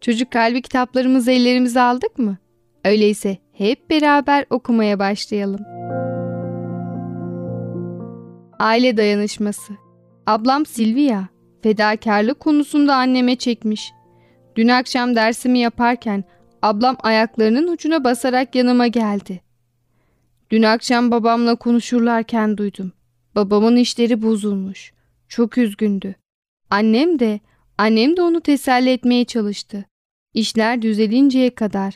Çocuk 0.00 0.30
kalbi 0.32 0.62
kitaplarımızı 0.62 1.30
ellerimize 1.30 1.80
aldık 1.80 2.18
mı? 2.18 2.36
Öyleyse 2.84 3.36
hep 3.52 3.90
beraber 3.90 4.44
okumaya 4.50 4.98
başlayalım. 4.98 5.60
Aile 8.58 8.96
Dayanışması 8.96 9.72
Ablam 10.26 10.66
Silvia, 10.66 11.22
fedakarlık 11.62 12.40
konusunda 12.40 12.94
anneme 12.94 13.36
çekmiş. 13.36 13.92
Dün 14.56 14.68
akşam 14.68 15.14
dersimi 15.16 15.58
yaparken 15.58 16.24
ablam 16.62 16.96
ayaklarının 17.02 17.68
ucuna 17.68 18.04
basarak 18.04 18.54
yanıma 18.54 18.86
geldi. 18.86 19.40
Dün 20.50 20.62
akşam 20.62 21.10
babamla 21.10 21.54
konuşurlarken 21.54 22.56
duydum. 22.56 22.92
Babamın 23.34 23.76
işleri 23.76 24.22
bozulmuş. 24.22 24.92
Çok 25.28 25.58
üzgündü. 25.58 26.14
Annem 26.70 27.18
de, 27.18 27.40
annem 27.78 28.16
de 28.16 28.22
onu 28.22 28.40
teselli 28.40 28.90
etmeye 28.90 29.24
çalıştı. 29.24 29.84
İşler 30.34 30.82
düzelinceye 30.82 31.54
kadar 31.54 31.94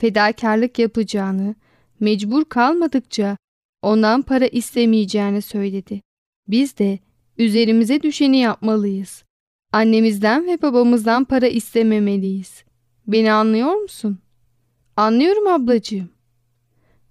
fedakarlık 0.00 0.78
yapacağını, 0.78 1.54
mecbur 2.00 2.44
kalmadıkça 2.44 3.36
ondan 3.82 4.22
para 4.22 4.46
istemeyeceğini 4.46 5.42
söyledi. 5.42 6.00
Biz 6.48 6.78
de 6.78 6.98
üzerimize 7.38 8.02
düşeni 8.02 8.36
yapmalıyız. 8.36 9.24
Annemizden 9.72 10.46
ve 10.46 10.62
babamızdan 10.62 11.24
para 11.24 11.46
istememeliyiz. 11.46 12.64
Beni 13.06 13.32
anlıyor 13.32 13.74
musun? 13.74 14.18
Anlıyorum 14.96 15.46
ablacığım. 15.46 16.08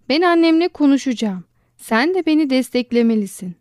Ben 0.09 0.21
annemle 0.21 0.67
konuşacağım. 0.67 1.43
Sen 1.77 2.13
de 2.15 2.25
beni 2.25 2.49
desteklemelisin. 2.49 3.55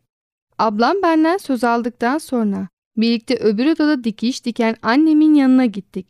Ablam 0.59 0.97
benden 1.03 1.37
söz 1.37 1.65
aldıktan 1.65 2.19
sonra 2.19 2.69
birlikte 2.97 3.37
öbür 3.37 3.67
odada 3.67 4.05
dikiş 4.05 4.45
diken 4.45 4.77
annemin 4.83 5.35
yanına 5.35 5.67
gittik. 5.67 6.07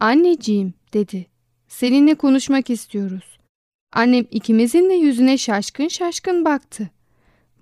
Anneciğim 0.00 0.74
dedi. 0.92 1.26
Seninle 1.68 2.14
konuşmak 2.14 2.70
istiyoruz. 2.70 3.38
Annem 3.92 4.24
ikimizin 4.30 4.90
de 4.90 4.94
yüzüne 4.94 5.38
şaşkın 5.38 5.88
şaşkın 5.88 6.44
baktı. 6.44 6.90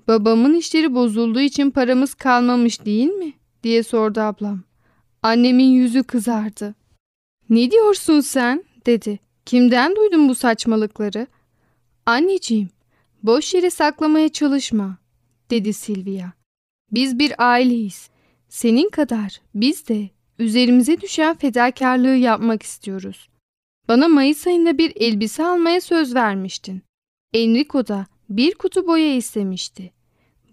Babamın 0.08 0.54
işleri 0.54 0.94
bozulduğu 0.94 1.40
için 1.40 1.70
paramız 1.70 2.14
kalmamış 2.14 2.84
değil 2.84 3.08
mi? 3.08 3.32
diye 3.62 3.82
sordu 3.82 4.20
ablam. 4.20 4.60
Annemin 5.22 5.70
yüzü 5.70 6.02
kızardı. 6.02 6.74
Ne 7.52 7.70
diyorsun 7.70 8.20
sen? 8.20 8.64
dedi. 8.86 9.18
Kimden 9.46 9.96
duydun 9.96 10.28
bu 10.28 10.34
saçmalıkları? 10.34 11.26
Anneciğim, 12.06 12.70
boş 13.22 13.54
yere 13.54 13.70
saklamaya 13.70 14.28
çalışma, 14.28 14.98
dedi 15.50 15.72
Silvia. 15.72 16.30
Biz 16.90 17.18
bir 17.18 17.34
aileyiz. 17.52 18.10
Senin 18.48 18.90
kadar 18.90 19.40
biz 19.54 19.88
de 19.88 20.10
üzerimize 20.38 21.00
düşen 21.00 21.36
fedakarlığı 21.36 22.14
yapmak 22.14 22.62
istiyoruz. 22.62 23.28
Bana 23.88 24.08
Mayıs 24.08 24.46
ayında 24.46 24.78
bir 24.78 24.92
elbise 24.96 25.44
almaya 25.44 25.80
söz 25.80 26.14
vermiştin. 26.14 26.82
Enrico 27.32 27.86
da 27.86 28.06
bir 28.28 28.54
kutu 28.54 28.86
boya 28.86 29.14
istemişti. 29.14 29.92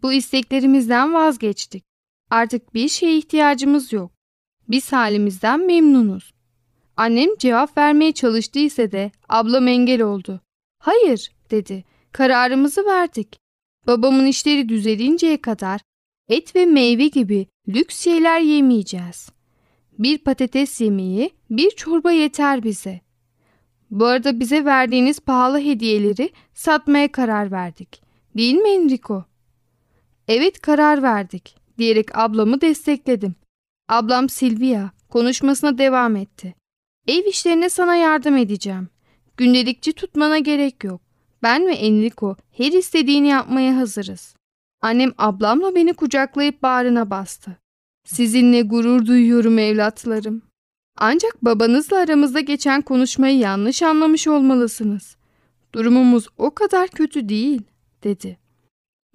Bu 0.03 0.13
isteklerimizden 0.13 1.13
vazgeçtik. 1.13 1.83
Artık 2.29 2.73
bir 2.73 2.89
şeye 2.89 3.17
ihtiyacımız 3.17 3.93
yok. 3.93 4.11
Biz 4.67 4.91
halimizden 4.91 5.65
memnunuz. 5.65 6.38
Annem 6.99 7.29
cevap 7.37 7.77
vermeye 7.77 8.11
çalıştıysa 8.11 8.91
de 8.91 9.11
ablam 9.29 9.67
engel 9.67 10.01
oldu. 10.01 10.41
Hayır 10.79 11.31
dedi. 11.51 11.83
Kararımızı 12.11 12.85
verdik. 12.85 13.37
Babamın 13.87 14.25
işleri 14.25 14.69
düzelinceye 14.69 15.41
kadar 15.41 15.81
et 16.29 16.55
ve 16.55 16.65
meyve 16.65 17.07
gibi 17.07 17.47
lüks 17.67 18.03
şeyler 18.03 18.39
yemeyeceğiz. 18.39 19.29
Bir 19.99 20.17
patates 20.17 20.81
yemeği, 20.81 21.29
bir 21.49 21.69
çorba 21.69 22.11
yeter 22.11 22.63
bize. 22.63 23.01
Bu 23.91 24.05
arada 24.05 24.39
bize 24.39 24.65
verdiğiniz 24.65 25.19
pahalı 25.19 25.59
hediyeleri 25.59 26.29
satmaya 26.53 27.11
karar 27.11 27.51
verdik. 27.51 28.01
Değil 28.37 28.55
mi 28.55 28.69
Enrico? 28.69 29.25
Evet 30.27 30.61
karar 30.61 31.03
verdik 31.03 31.55
diyerek 31.77 32.17
ablamı 32.17 32.61
destekledim. 32.61 33.35
Ablam 33.89 34.29
Silvia 34.29 34.89
konuşmasına 35.09 35.77
devam 35.77 36.15
etti. 36.15 36.58
Ev 37.09 37.25
işlerine 37.25 37.69
sana 37.69 37.95
yardım 37.95 38.37
edeceğim. 38.37 38.89
Gündelikçi 39.37 39.93
tutmana 39.93 40.39
gerek 40.39 40.83
yok. 40.83 41.01
Ben 41.43 41.67
ve 41.67 41.71
Enrico 41.73 42.35
her 42.51 42.71
istediğini 42.71 43.27
yapmaya 43.27 43.75
hazırız. 43.75 44.35
Annem 44.81 45.11
ablamla 45.17 45.75
beni 45.75 45.93
kucaklayıp 45.93 46.63
bağrına 46.63 47.09
bastı. 47.09 47.57
Sizinle 48.05 48.61
gurur 48.61 49.05
duyuyorum 49.05 49.59
evlatlarım. 49.59 50.41
Ancak 50.97 51.45
babanızla 51.45 51.97
aramızda 51.97 52.39
geçen 52.39 52.81
konuşmayı 52.81 53.37
yanlış 53.37 53.83
anlamış 53.83 54.27
olmalısınız. 54.27 55.15
Durumumuz 55.75 56.27
o 56.37 56.51
kadar 56.51 56.87
kötü 56.87 57.29
değil, 57.29 57.61
dedi. 58.03 58.37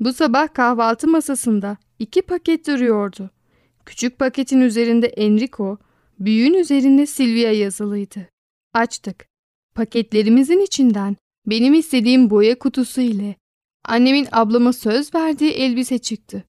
Bu 0.01 0.13
sabah 0.13 0.55
kahvaltı 0.55 1.09
masasında 1.09 1.77
iki 1.99 2.23
paket 2.23 2.67
duruyordu. 2.67 3.31
Küçük 3.87 4.19
paketin 4.19 4.61
üzerinde 4.61 5.07
Enrico, 5.07 5.79
büyüğün 6.19 6.55
üzerinde 6.55 7.07
Silvia 7.07 7.51
yazılıydı. 7.51 8.29
Açtık. 8.73 9.29
Paketlerimizin 9.75 10.61
içinden 10.61 11.17
benim 11.47 11.75
istediğim 11.75 12.31
boya 12.31 12.59
kutusu 12.59 13.01
ile 13.01 13.37
annemin 13.85 14.29
ablama 14.33 14.73
söz 14.73 15.15
verdiği 15.15 15.51
elbise 15.51 15.99
çıktı. 15.99 16.45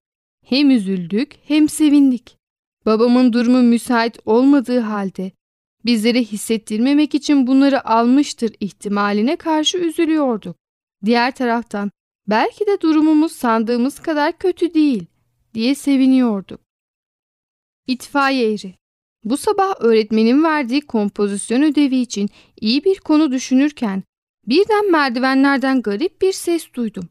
Hem 0.45 0.71
üzüldük 0.71 1.35
hem 1.43 1.69
sevindik. 1.69 2.37
Babamın 2.85 3.33
durumu 3.33 3.61
müsait 3.61 4.19
olmadığı 4.25 4.79
halde 4.79 5.31
bizlere 5.85 6.23
hissettirmemek 6.23 7.15
için 7.15 7.47
bunları 7.47 7.87
almıştır 7.87 8.55
ihtimaline 8.59 9.35
karşı 9.35 9.77
üzülüyorduk. 9.77 10.57
Diğer 11.05 11.35
taraftan 11.35 11.91
belki 12.27 12.67
de 12.67 12.81
durumumuz 12.81 13.31
sandığımız 13.31 13.99
kadar 13.99 14.37
kötü 14.37 14.73
değil 14.73 15.05
diye 15.53 15.75
seviniyorduk. 15.75 16.61
İtfaiye 17.87 18.53
eri 18.53 18.75
Bu 19.25 19.37
sabah 19.37 19.73
öğretmenin 19.79 20.43
verdiği 20.43 20.81
kompozisyon 20.81 21.61
ödevi 21.61 21.95
için 21.95 22.29
iyi 22.61 22.83
bir 22.83 22.99
konu 22.99 23.31
düşünürken 23.31 24.03
birden 24.47 24.91
merdivenlerden 24.91 25.81
garip 25.81 26.21
bir 26.21 26.33
ses 26.33 26.73
duydum. 26.73 27.09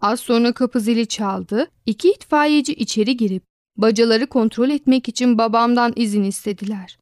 Az 0.00 0.20
sonra 0.20 0.52
kapı 0.52 0.80
zili 0.80 1.06
çaldı, 1.06 1.70
iki 1.86 2.10
itfaiyeci 2.10 2.72
içeri 2.74 3.16
girip 3.16 3.42
bacaları 3.76 4.26
kontrol 4.26 4.70
etmek 4.70 5.08
için 5.08 5.38
babamdan 5.38 5.92
izin 5.96 6.24
istediler. 6.24 6.98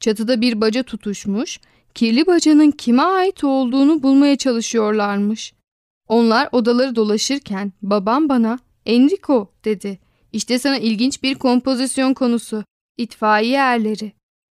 Çatıda 0.00 0.40
bir 0.40 0.60
baca 0.60 0.82
tutuşmuş, 0.82 1.60
kirli 1.94 2.26
bacanın 2.26 2.70
kime 2.70 3.02
ait 3.02 3.44
olduğunu 3.44 4.02
bulmaya 4.02 4.36
çalışıyorlarmış. 4.36 5.54
Onlar 6.08 6.48
odaları 6.52 6.96
dolaşırken 6.96 7.72
babam 7.82 8.28
bana 8.28 8.58
Enrico 8.86 9.50
dedi. 9.64 9.98
İşte 10.32 10.58
sana 10.58 10.78
ilginç 10.78 11.22
bir 11.22 11.34
kompozisyon 11.34 12.14
konusu. 12.14 12.64
İtfaiye 12.98 13.56
erleri. 13.56 14.12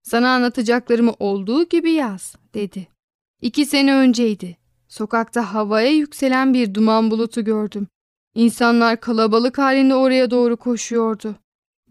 Sana 0.04 0.30
anlatacaklarımı 0.36 1.14
olduğu 1.20 1.70
gibi 1.70 1.92
yaz 1.92 2.36
dedi. 2.54 2.88
İki 3.42 3.66
sene 3.66 3.96
önceydi. 3.96 4.58
Sokakta 4.88 5.54
havaya 5.54 5.92
yükselen 5.92 6.54
bir 6.54 6.74
duman 6.74 7.12
bulutu 7.12 7.44
gördüm. 7.44 7.88
İnsanlar 8.36 9.00
kalabalık 9.00 9.58
halinde 9.58 9.96
oraya 9.96 10.32
doğru 10.32 10.58
koşuyordu. 10.58 11.36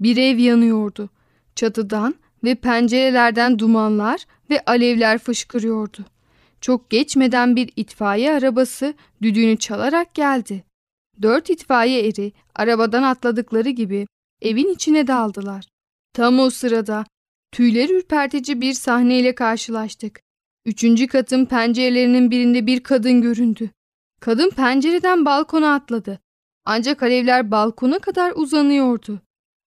Bir 0.01 0.17
ev 0.17 0.39
yanıyordu. 0.39 1.11
Çatıdan 1.55 2.15
ve 2.45 2.55
pencerelerden 2.55 3.59
dumanlar 3.59 4.25
ve 4.51 4.65
alevler 4.67 5.19
fışkırıyordu. 5.19 6.05
Çok 6.61 6.91
geçmeden 6.91 7.57
bir 7.57 7.73
itfaiye 7.77 8.33
arabası 8.33 8.95
düdüğünü 9.23 9.59
çalarak 9.59 10.15
geldi. 10.15 10.65
Dört 11.23 11.51
itfaiye 11.51 12.09
eri 12.09 12.33
arabadan 12.55 13.03
atladıkları 13.03 13.71
gibi 13.71 14.07
evin 14.43 14.75
içine 14.75 15.07
daldılar. 15.07 15.74
Tam 16.15 16.39
o 16.39 16.51
sırada 16.51 17.05
tüyler 17.53 17.89
ürpertici 17.89 18.61
bir 18.61 18.73
sahneyle 18.73 19.35
karşılaştık. 19.35 20.21
Üçüncü 20.65 21.07
katın 21.07 21.45
pencerelerinin 21.45 22.31
birinde 22.31 22.67
bir 22.67 22.81
kadın 22.81 23.23
göründü. 23.23 23.71
Kadın 24.21 24.51
pencereden 24.51 25.25
balkona 25.25 25.75
atladı. 25.75 26.21
Ancak 26.65 27.03
alevler 27.03 27.51
balkona 27.51 27.99
kadar 27.99 28.33
uzanıyordu. 28.37 29.21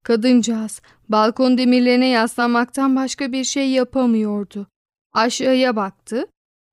Kadıncağız 0.03 0.81
balkon 1.09 1.57
demirlerine 1.57 2.07
yaslanmaktan 2.07 2.95
başka 2.95 3.31
bir 3.31 3.43
şey 3.43 3.69
yapamıyordu. 3.69 4.67
Aşağıya 5.13 5.75
baktı. 5.75 6.25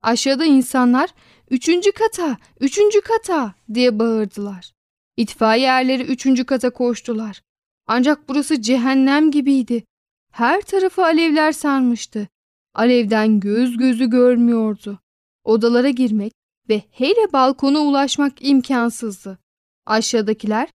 Aşağıda 0.03 0.45
insanlar 0.45 1.11
üçüncü 1.51 1.93
kata, 1.93 2.37
üçüncü 2.61 3.01
kata 3.01 3.55
diye 3.75 3.99
bağırdılar. 3.99 4.73
İtfaiye 5.17 5.67
erleri 5.67 6.03
üçüncü 6.03 6.45
kata 6.45 6.71
koştular. 6.71 7.43
Ancak 7.87 8.29
burası 8.29 8.63
cehennem 8.63 9.31
gibiydi. 9.31 9.85
Her 10.33 10.61
tarafı 10.61 11.05
alevler 11.05 11.53
sarmıştı. 11.53 12.29
Alevden 12.75 13.41
göz 13.41 13.77
gözü 13.77 14.11
görmüyordu. 14.11 14.99
Odalara 15.45 15.91
girmek 15.91 16.33
ve 16.69 16.83
hele 16.91 17.33
balkona 17.33 17.79
ulaşmak 17.79 18.33
imkansızdı. 18.41 19.39
Aşağıdakiler 19.87 20.69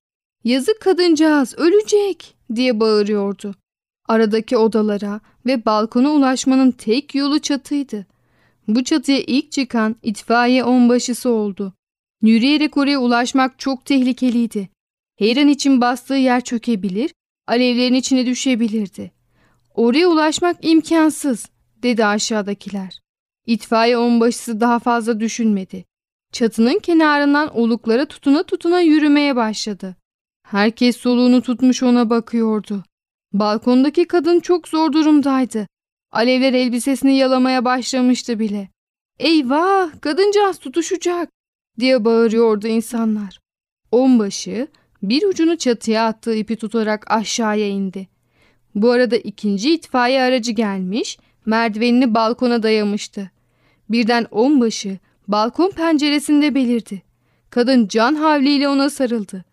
yazık 0.44 0.82
kadıncağız 0.82 1.56
ölecek 1.58 2.36
diye 2.56 2.80
bağırıyordu. 2.80 3.56
Aradaki 4.08 4.58
odalara 4.58 5.22
ve 5.46 5.66
balkona 5.66 6.10
ulaşmanın 6.12 6.72
tek 6.72 7.16
yolu 7.16 7.40
çatıydı. 7.40 8.06
Bu 8.68 8.84
çatıya 8.84 9.20
ilk 9.20 9.52
çıkan 9.52 9.96
itfaiye 10.04 10.64
onbaşısı 10.64 11.30
oldu. 11.30 11.74
Yürüyerek 12.22 12.78
oraya 12.78 13.00
ulaşmak 13.00 13.60
çok 13.60 13.86
tehlikeliydi. 13.86 14.70
Her 15.20 15.38
an 15.38 15.48
için 15.48 15.82
bastığı 15.82 16.14
yer 16.14 16.42
çökebilir, 16.42 17.14
alevlerin 17.48 17.94
içine 17.94 18.26
düşebilirdi. 18.26 19.12
Oraya 19.76 20.08
ulaşmak 20.08 20.58
imkansız, 20.62 21.46
dedi 21.84 22.06
aşağıdakiler. 22.06 23.00
İtfaiye 23.46 23.98
onbaşısı 23.98 24.62
daha 24.62 24.80
fazla 24.80 25.20
düşünmedi. 25.20 25.86
Çatının 26.32 26.80
kenarından 26.80 27.58
oluklara 27.58 28.06
tutuna 28.06 28.44
tutuna 28.44 28.82
yürümeye 28.82 29.36
başladı. 29.36 29.96
Herkes 30.48 30.98
soluğunu 30.98 31.42
tutmuş 31.42 31.84
ona 31.84 32.10
bakıyordu. 32.10 32.84
Balkondaki 33.34 34.06
kadın 34.06 34.40
çok 34.40 34.68
zor 34.68 34.94
durumdaydı. 34.94 35.68
Alevler 36.12 36.54
elbisesini 36.54 37.18
yalamaya 37.18 37.66
başlamıştı 37.66 38.40
bile. 38.40 38.70
Eyvah 39.20 40.02
kadıncağız 40.02 40.58
tutuşacak 40.58 41.30
diye 41.80 42.06
bağırıyordu 42.06 42.68
insanlar. 42.68 43.40
Onbaşı 43.92 44.68
bir 45.04 45.24
ucunu 45.24 45.58
çatıya 45.58 46.06
attığı 46.06 46.36
ipi 46.36 46.56
tutarak 46.56 47.12
aşağıya 47.12 47.68
indi. 47.68 48.08
Bu 48.76 48.92
arada 48.92 49.16
ikinci 49.16 49.74
itfaiye 49.74 50.22
aracı 50.22 50.52
gelmiş, 50.52 51.18
merdivenini 51.46 52.14
balkona 52.14 52.64
dayamıştı. 52.64 53.32
Birden 53.90 54.28
onbaşı 54.32 54.98
balkon 55.28 55.72
penceresinde 55.72 56.56
belirdi. 56.56 57.02
Kadın 57.50 57.88
can 57.88 58.16
havliyle 58.16 58.70
ona 58.70 58.90
sarıldı. 58.90 59.46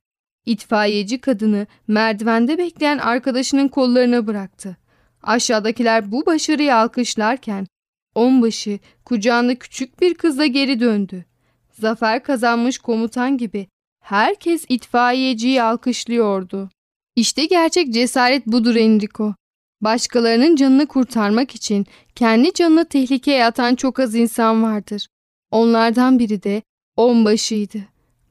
İtfaiyeci 0.46 1.20
kadını 1.20 1.66
merdivende 1.88 2.59
bekleyen 2.59 2.98
arkadaşının 2.98 3.68
kollarına 3.68 4.26
bıraktı. 4.26 4.76
Aşağıdakiler 5.22 6.12
bu 6.12 6.26
başarıyı 6.26 6.76
alkışlarken 6.76 7.66
onbaşı 8.14 8.78
kucağında 9.04 9.54
küçük 9.54 10.00
bir 10.00 10.14
kızla 10.14 10.46
geri 10.46 10.80
döndü. 10.80 11.24
Zafer 11.70 12.22
kazanmış 12.22 12.78
komutan 12.78 13.38
gibi 13.38 13.66
herkes 14.07 14.64
itfaiyeciyi 14.69 15.62
alkışlıyordu. 15.62 16.71
İşte 17.16 17.45
gerçek 17.45 17.95
cesaret 17.95 18.47
budur 18.47 18.77
Enrico. 18.77 19.35
Başkalarının 19.81 20.57
canını 20.57 20.87
kurtarmak 20.87 21.55
için 21.55 21.87
kendi 22.14 22.53
canını 22.53 22.85
tehlikeye 22.88 23.45
atan 23.45 23.75
çok 23.75 24.01
az 24.01 24.14
insan 24.14 24.62
vardır. 24.62 25.07
Onlardan 25.51 26.19
biri 26.19 26.42
de 26.42 26.62
onbaşıydı. 26.97 27.79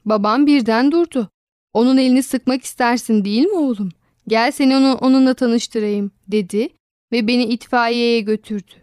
Babam 0.05 0.47
birden 0.47 0.91
durdu. 0.91 1.29
Onun 1.73 1.97
elini 1.97 2.23
sıkmak 2.23 2.63
istersin 2.63 3.25
değil 3.25 3.45
mi 3.45 3.57
oğlum? 3.57 3.89
Gel 4.27 4.51
seni 4.51 4.77
onu 4.77 4.93
onunla 4.93 5.33
tanıştırayım 5.33 6.11
dedi 6.27 6.69
ve 7.11 7.27
beni 7.27 7.43
itfaiyeye 7.43 8.21
götürdü. 8.21 8.73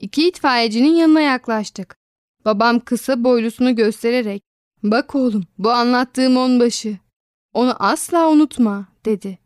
İki 0.00 0.28
itfaiyecinin 0.28 0.94
yanına 0.94 1.20
yaklaştık. 1.20 1.96
Babam 2.44 2.80
kısa 2.80 3.24
boylusunu 3.24 3.76
göstererek 3.76 4.42
bak 4.82 5.14
oğlum 5.14 5.42
bu 5.58 5.70
anlattığım 5.70 6.36
onbaşı. 6.36 6.96
Onu 7.54 7.74
asla 7.78 8.28
unutma 8.28 8.84
dedi. 9.04 9.38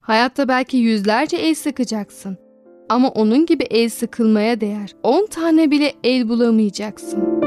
Hayatta 0.00 0.48
belki 0.48 0.76
yüzlerce 0.76 1.36
el 1.36 1.54
sıkacaksın. 1.54 2.38
Ama 2.88 3.08
onun 3.08 3.46
gibi 3.46 3.64
el 3.64 3.88
sıkılmaya 3.88 4.60
değer. 4.60 4.94
On 5.02 5.26
tane 5.26 5.70
bile 5.70 5.92
el 6.04 6.28
bulamayacaksın. 6.28 7.42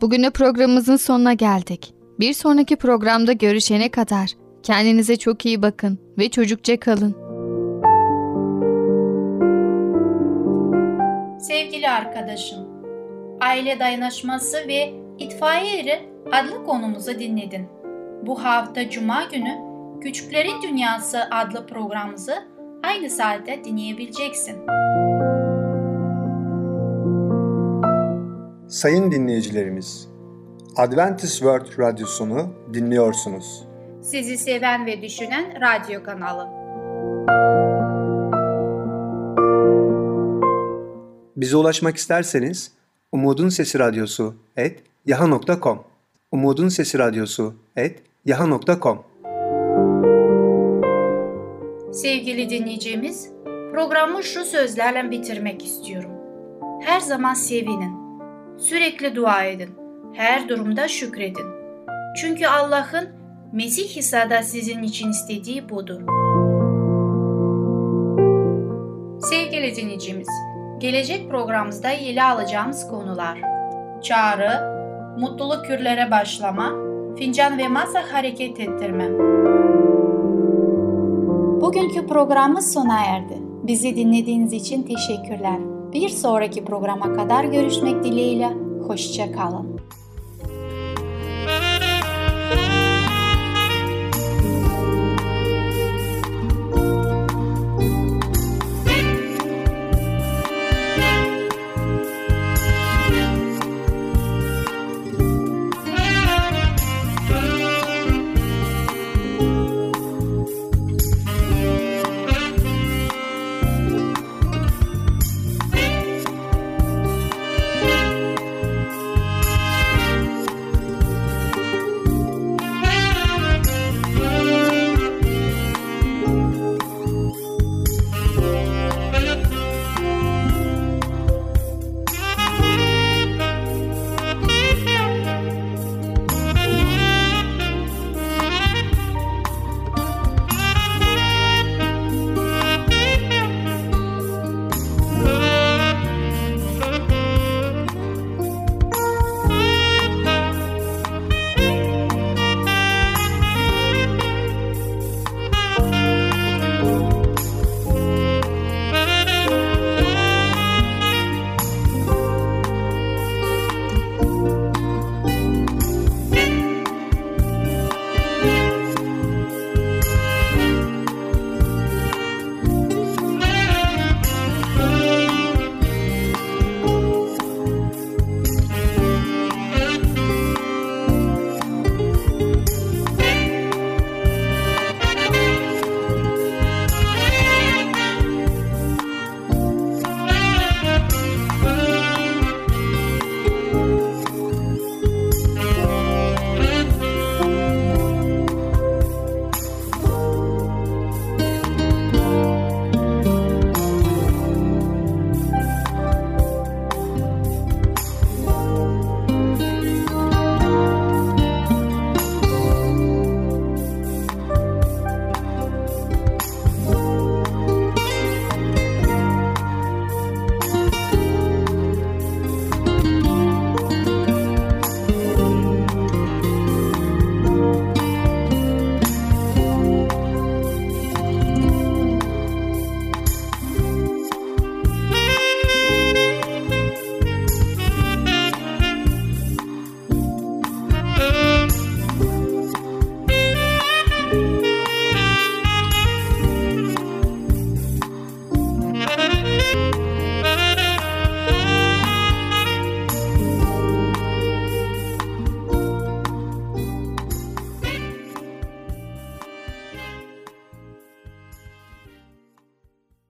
Bugüne 0.00 0.30
programımızın 0.30 0.96
sonuna 0.96 1.32
geldik. 1.32 1.94
Bir 2.20 2.32
sonraki 2.32 2.76
programda 2.76 3.32
görüşene 3.32 3.88
kadar 3.88 4.30
kendinize 4.62 5.16
çok 5.16 5.46
iyi 5.46 5.62
bakın 5.62 5.98
ve 6.18 6.28
çocukça 6.28 6.80
kalın. 6.80 7.14
Sevgili 11.40 11.88
arkadaşım, 11.88 12.65
aile 13.40 13.78
dayanışması 13.78 14.56
ve 14.68 14.92
itfaiye 15.18 15.80
eri 15.80 16.08
adlı 16.32 16.64
konumuzu 16.64 17.18
dinledin. 17.18 17.68
Bu 18.26 18.44
hafta 18.44 18.90
Cuma 18.90 19.24
günü 19.24 19.66
Küçüklerin 20.00 20.62
Dünyası 20.62 21.18
adlı 21.30 21.66
programımızı 21.66 22.34
aynı 22.82 23.10
saatte 23.10 23.64
dinleyebileceksin. 23.64 24.56
Sayın 28.68 29.12
dinleyicilerimiz, 29.12 30.08
Adventist 30.76 31.38
World 31.38 31.78
Radyosunu 31.78 32.54
dinliyorsunuz. 32.74 33.64
Sizi 34.02 34.38
seven 34.38 34.86
ve 34.86 35.02
düşünen 35.02 35.44
radyo 35.60 36.02
kanalı. 36.02 36.48
Bize 41.36 41.56
ulaşmak 41.56 41.96
isterseniz 41.96 42.75
Umutun 43.16 43.48
Sesi 43.48 43.78
Radyosu 43.78 44.34
et 44.56 44.82
yaha.com 45.06 45.84
Umutun 46.32 46.68
Sesi 46.68 46.98
Radyosu 46.98 47.54
et 47.76 48.02
yaha.com 48.24 49.04
Sevgili 51.92 52.50
dinleyicimiz, 52.50 53.30
programı 53.44 54.22
şu 54.22 54.44
sözlerle 54.44 55.10
bitirmek 55.10 55.64
istiyorum. 55.64 56.10
Her 56.82 57.00
zaman 57.00 57.34
sevinin, 57.34 57.92
sürekli 58.58 59.14
dua 59.14 59.44
edin, 59.44 59.70
her 60.12 60.48
durumda 60.48 60.88
şükredin. 60.88 61.46
Çünkü 62.20 62.46
Allah'ın 62.46 63.08
Mesih 63.52 63.96
İsa'da 63.96 64.42
sizin 64.42 64.82
için 64.82 65.10
istediği 65.10 65.68
budur. 65.68 66.00
Sevgili 69.20 69.76
dinleyicimiz, 69.76 70.28
gelecek 70.78 71.30
programımızda 71.30 71.90
ele 71.90 72.22
alacağımız 72.22 72.88
konular 72.88 73.56
Çağrı, 74.02 74.76
mutluluk 75.18 75.64
kürlere 75.64 76.10
başlama, 76.10 76.72
fincan 77.18 77.58
ve 77.58 77.68
masa 77.68 78.12
hareket 78.12 78.60
ettirme. 78.60 79.08
Bugünkü 81.60 82.06
programımız 82.06 82.72
sona 82.72 83.04
erdi. 83.04 83.38
Bizi 83.62 83.96
dinlediğiniz 83.96 84.52
için 84.52 84.82
teşekkürler. 84.82 85.58
Bir 85.92 86.08
sonraki 86.08 86.64
programa 86.64 87.12
kadar 87.12 87.44
görüşmek 87.44 88.04
dileğiyle. 88.04 88.48
Hoşça 88.86 89.32
kalın. 89.32 89.80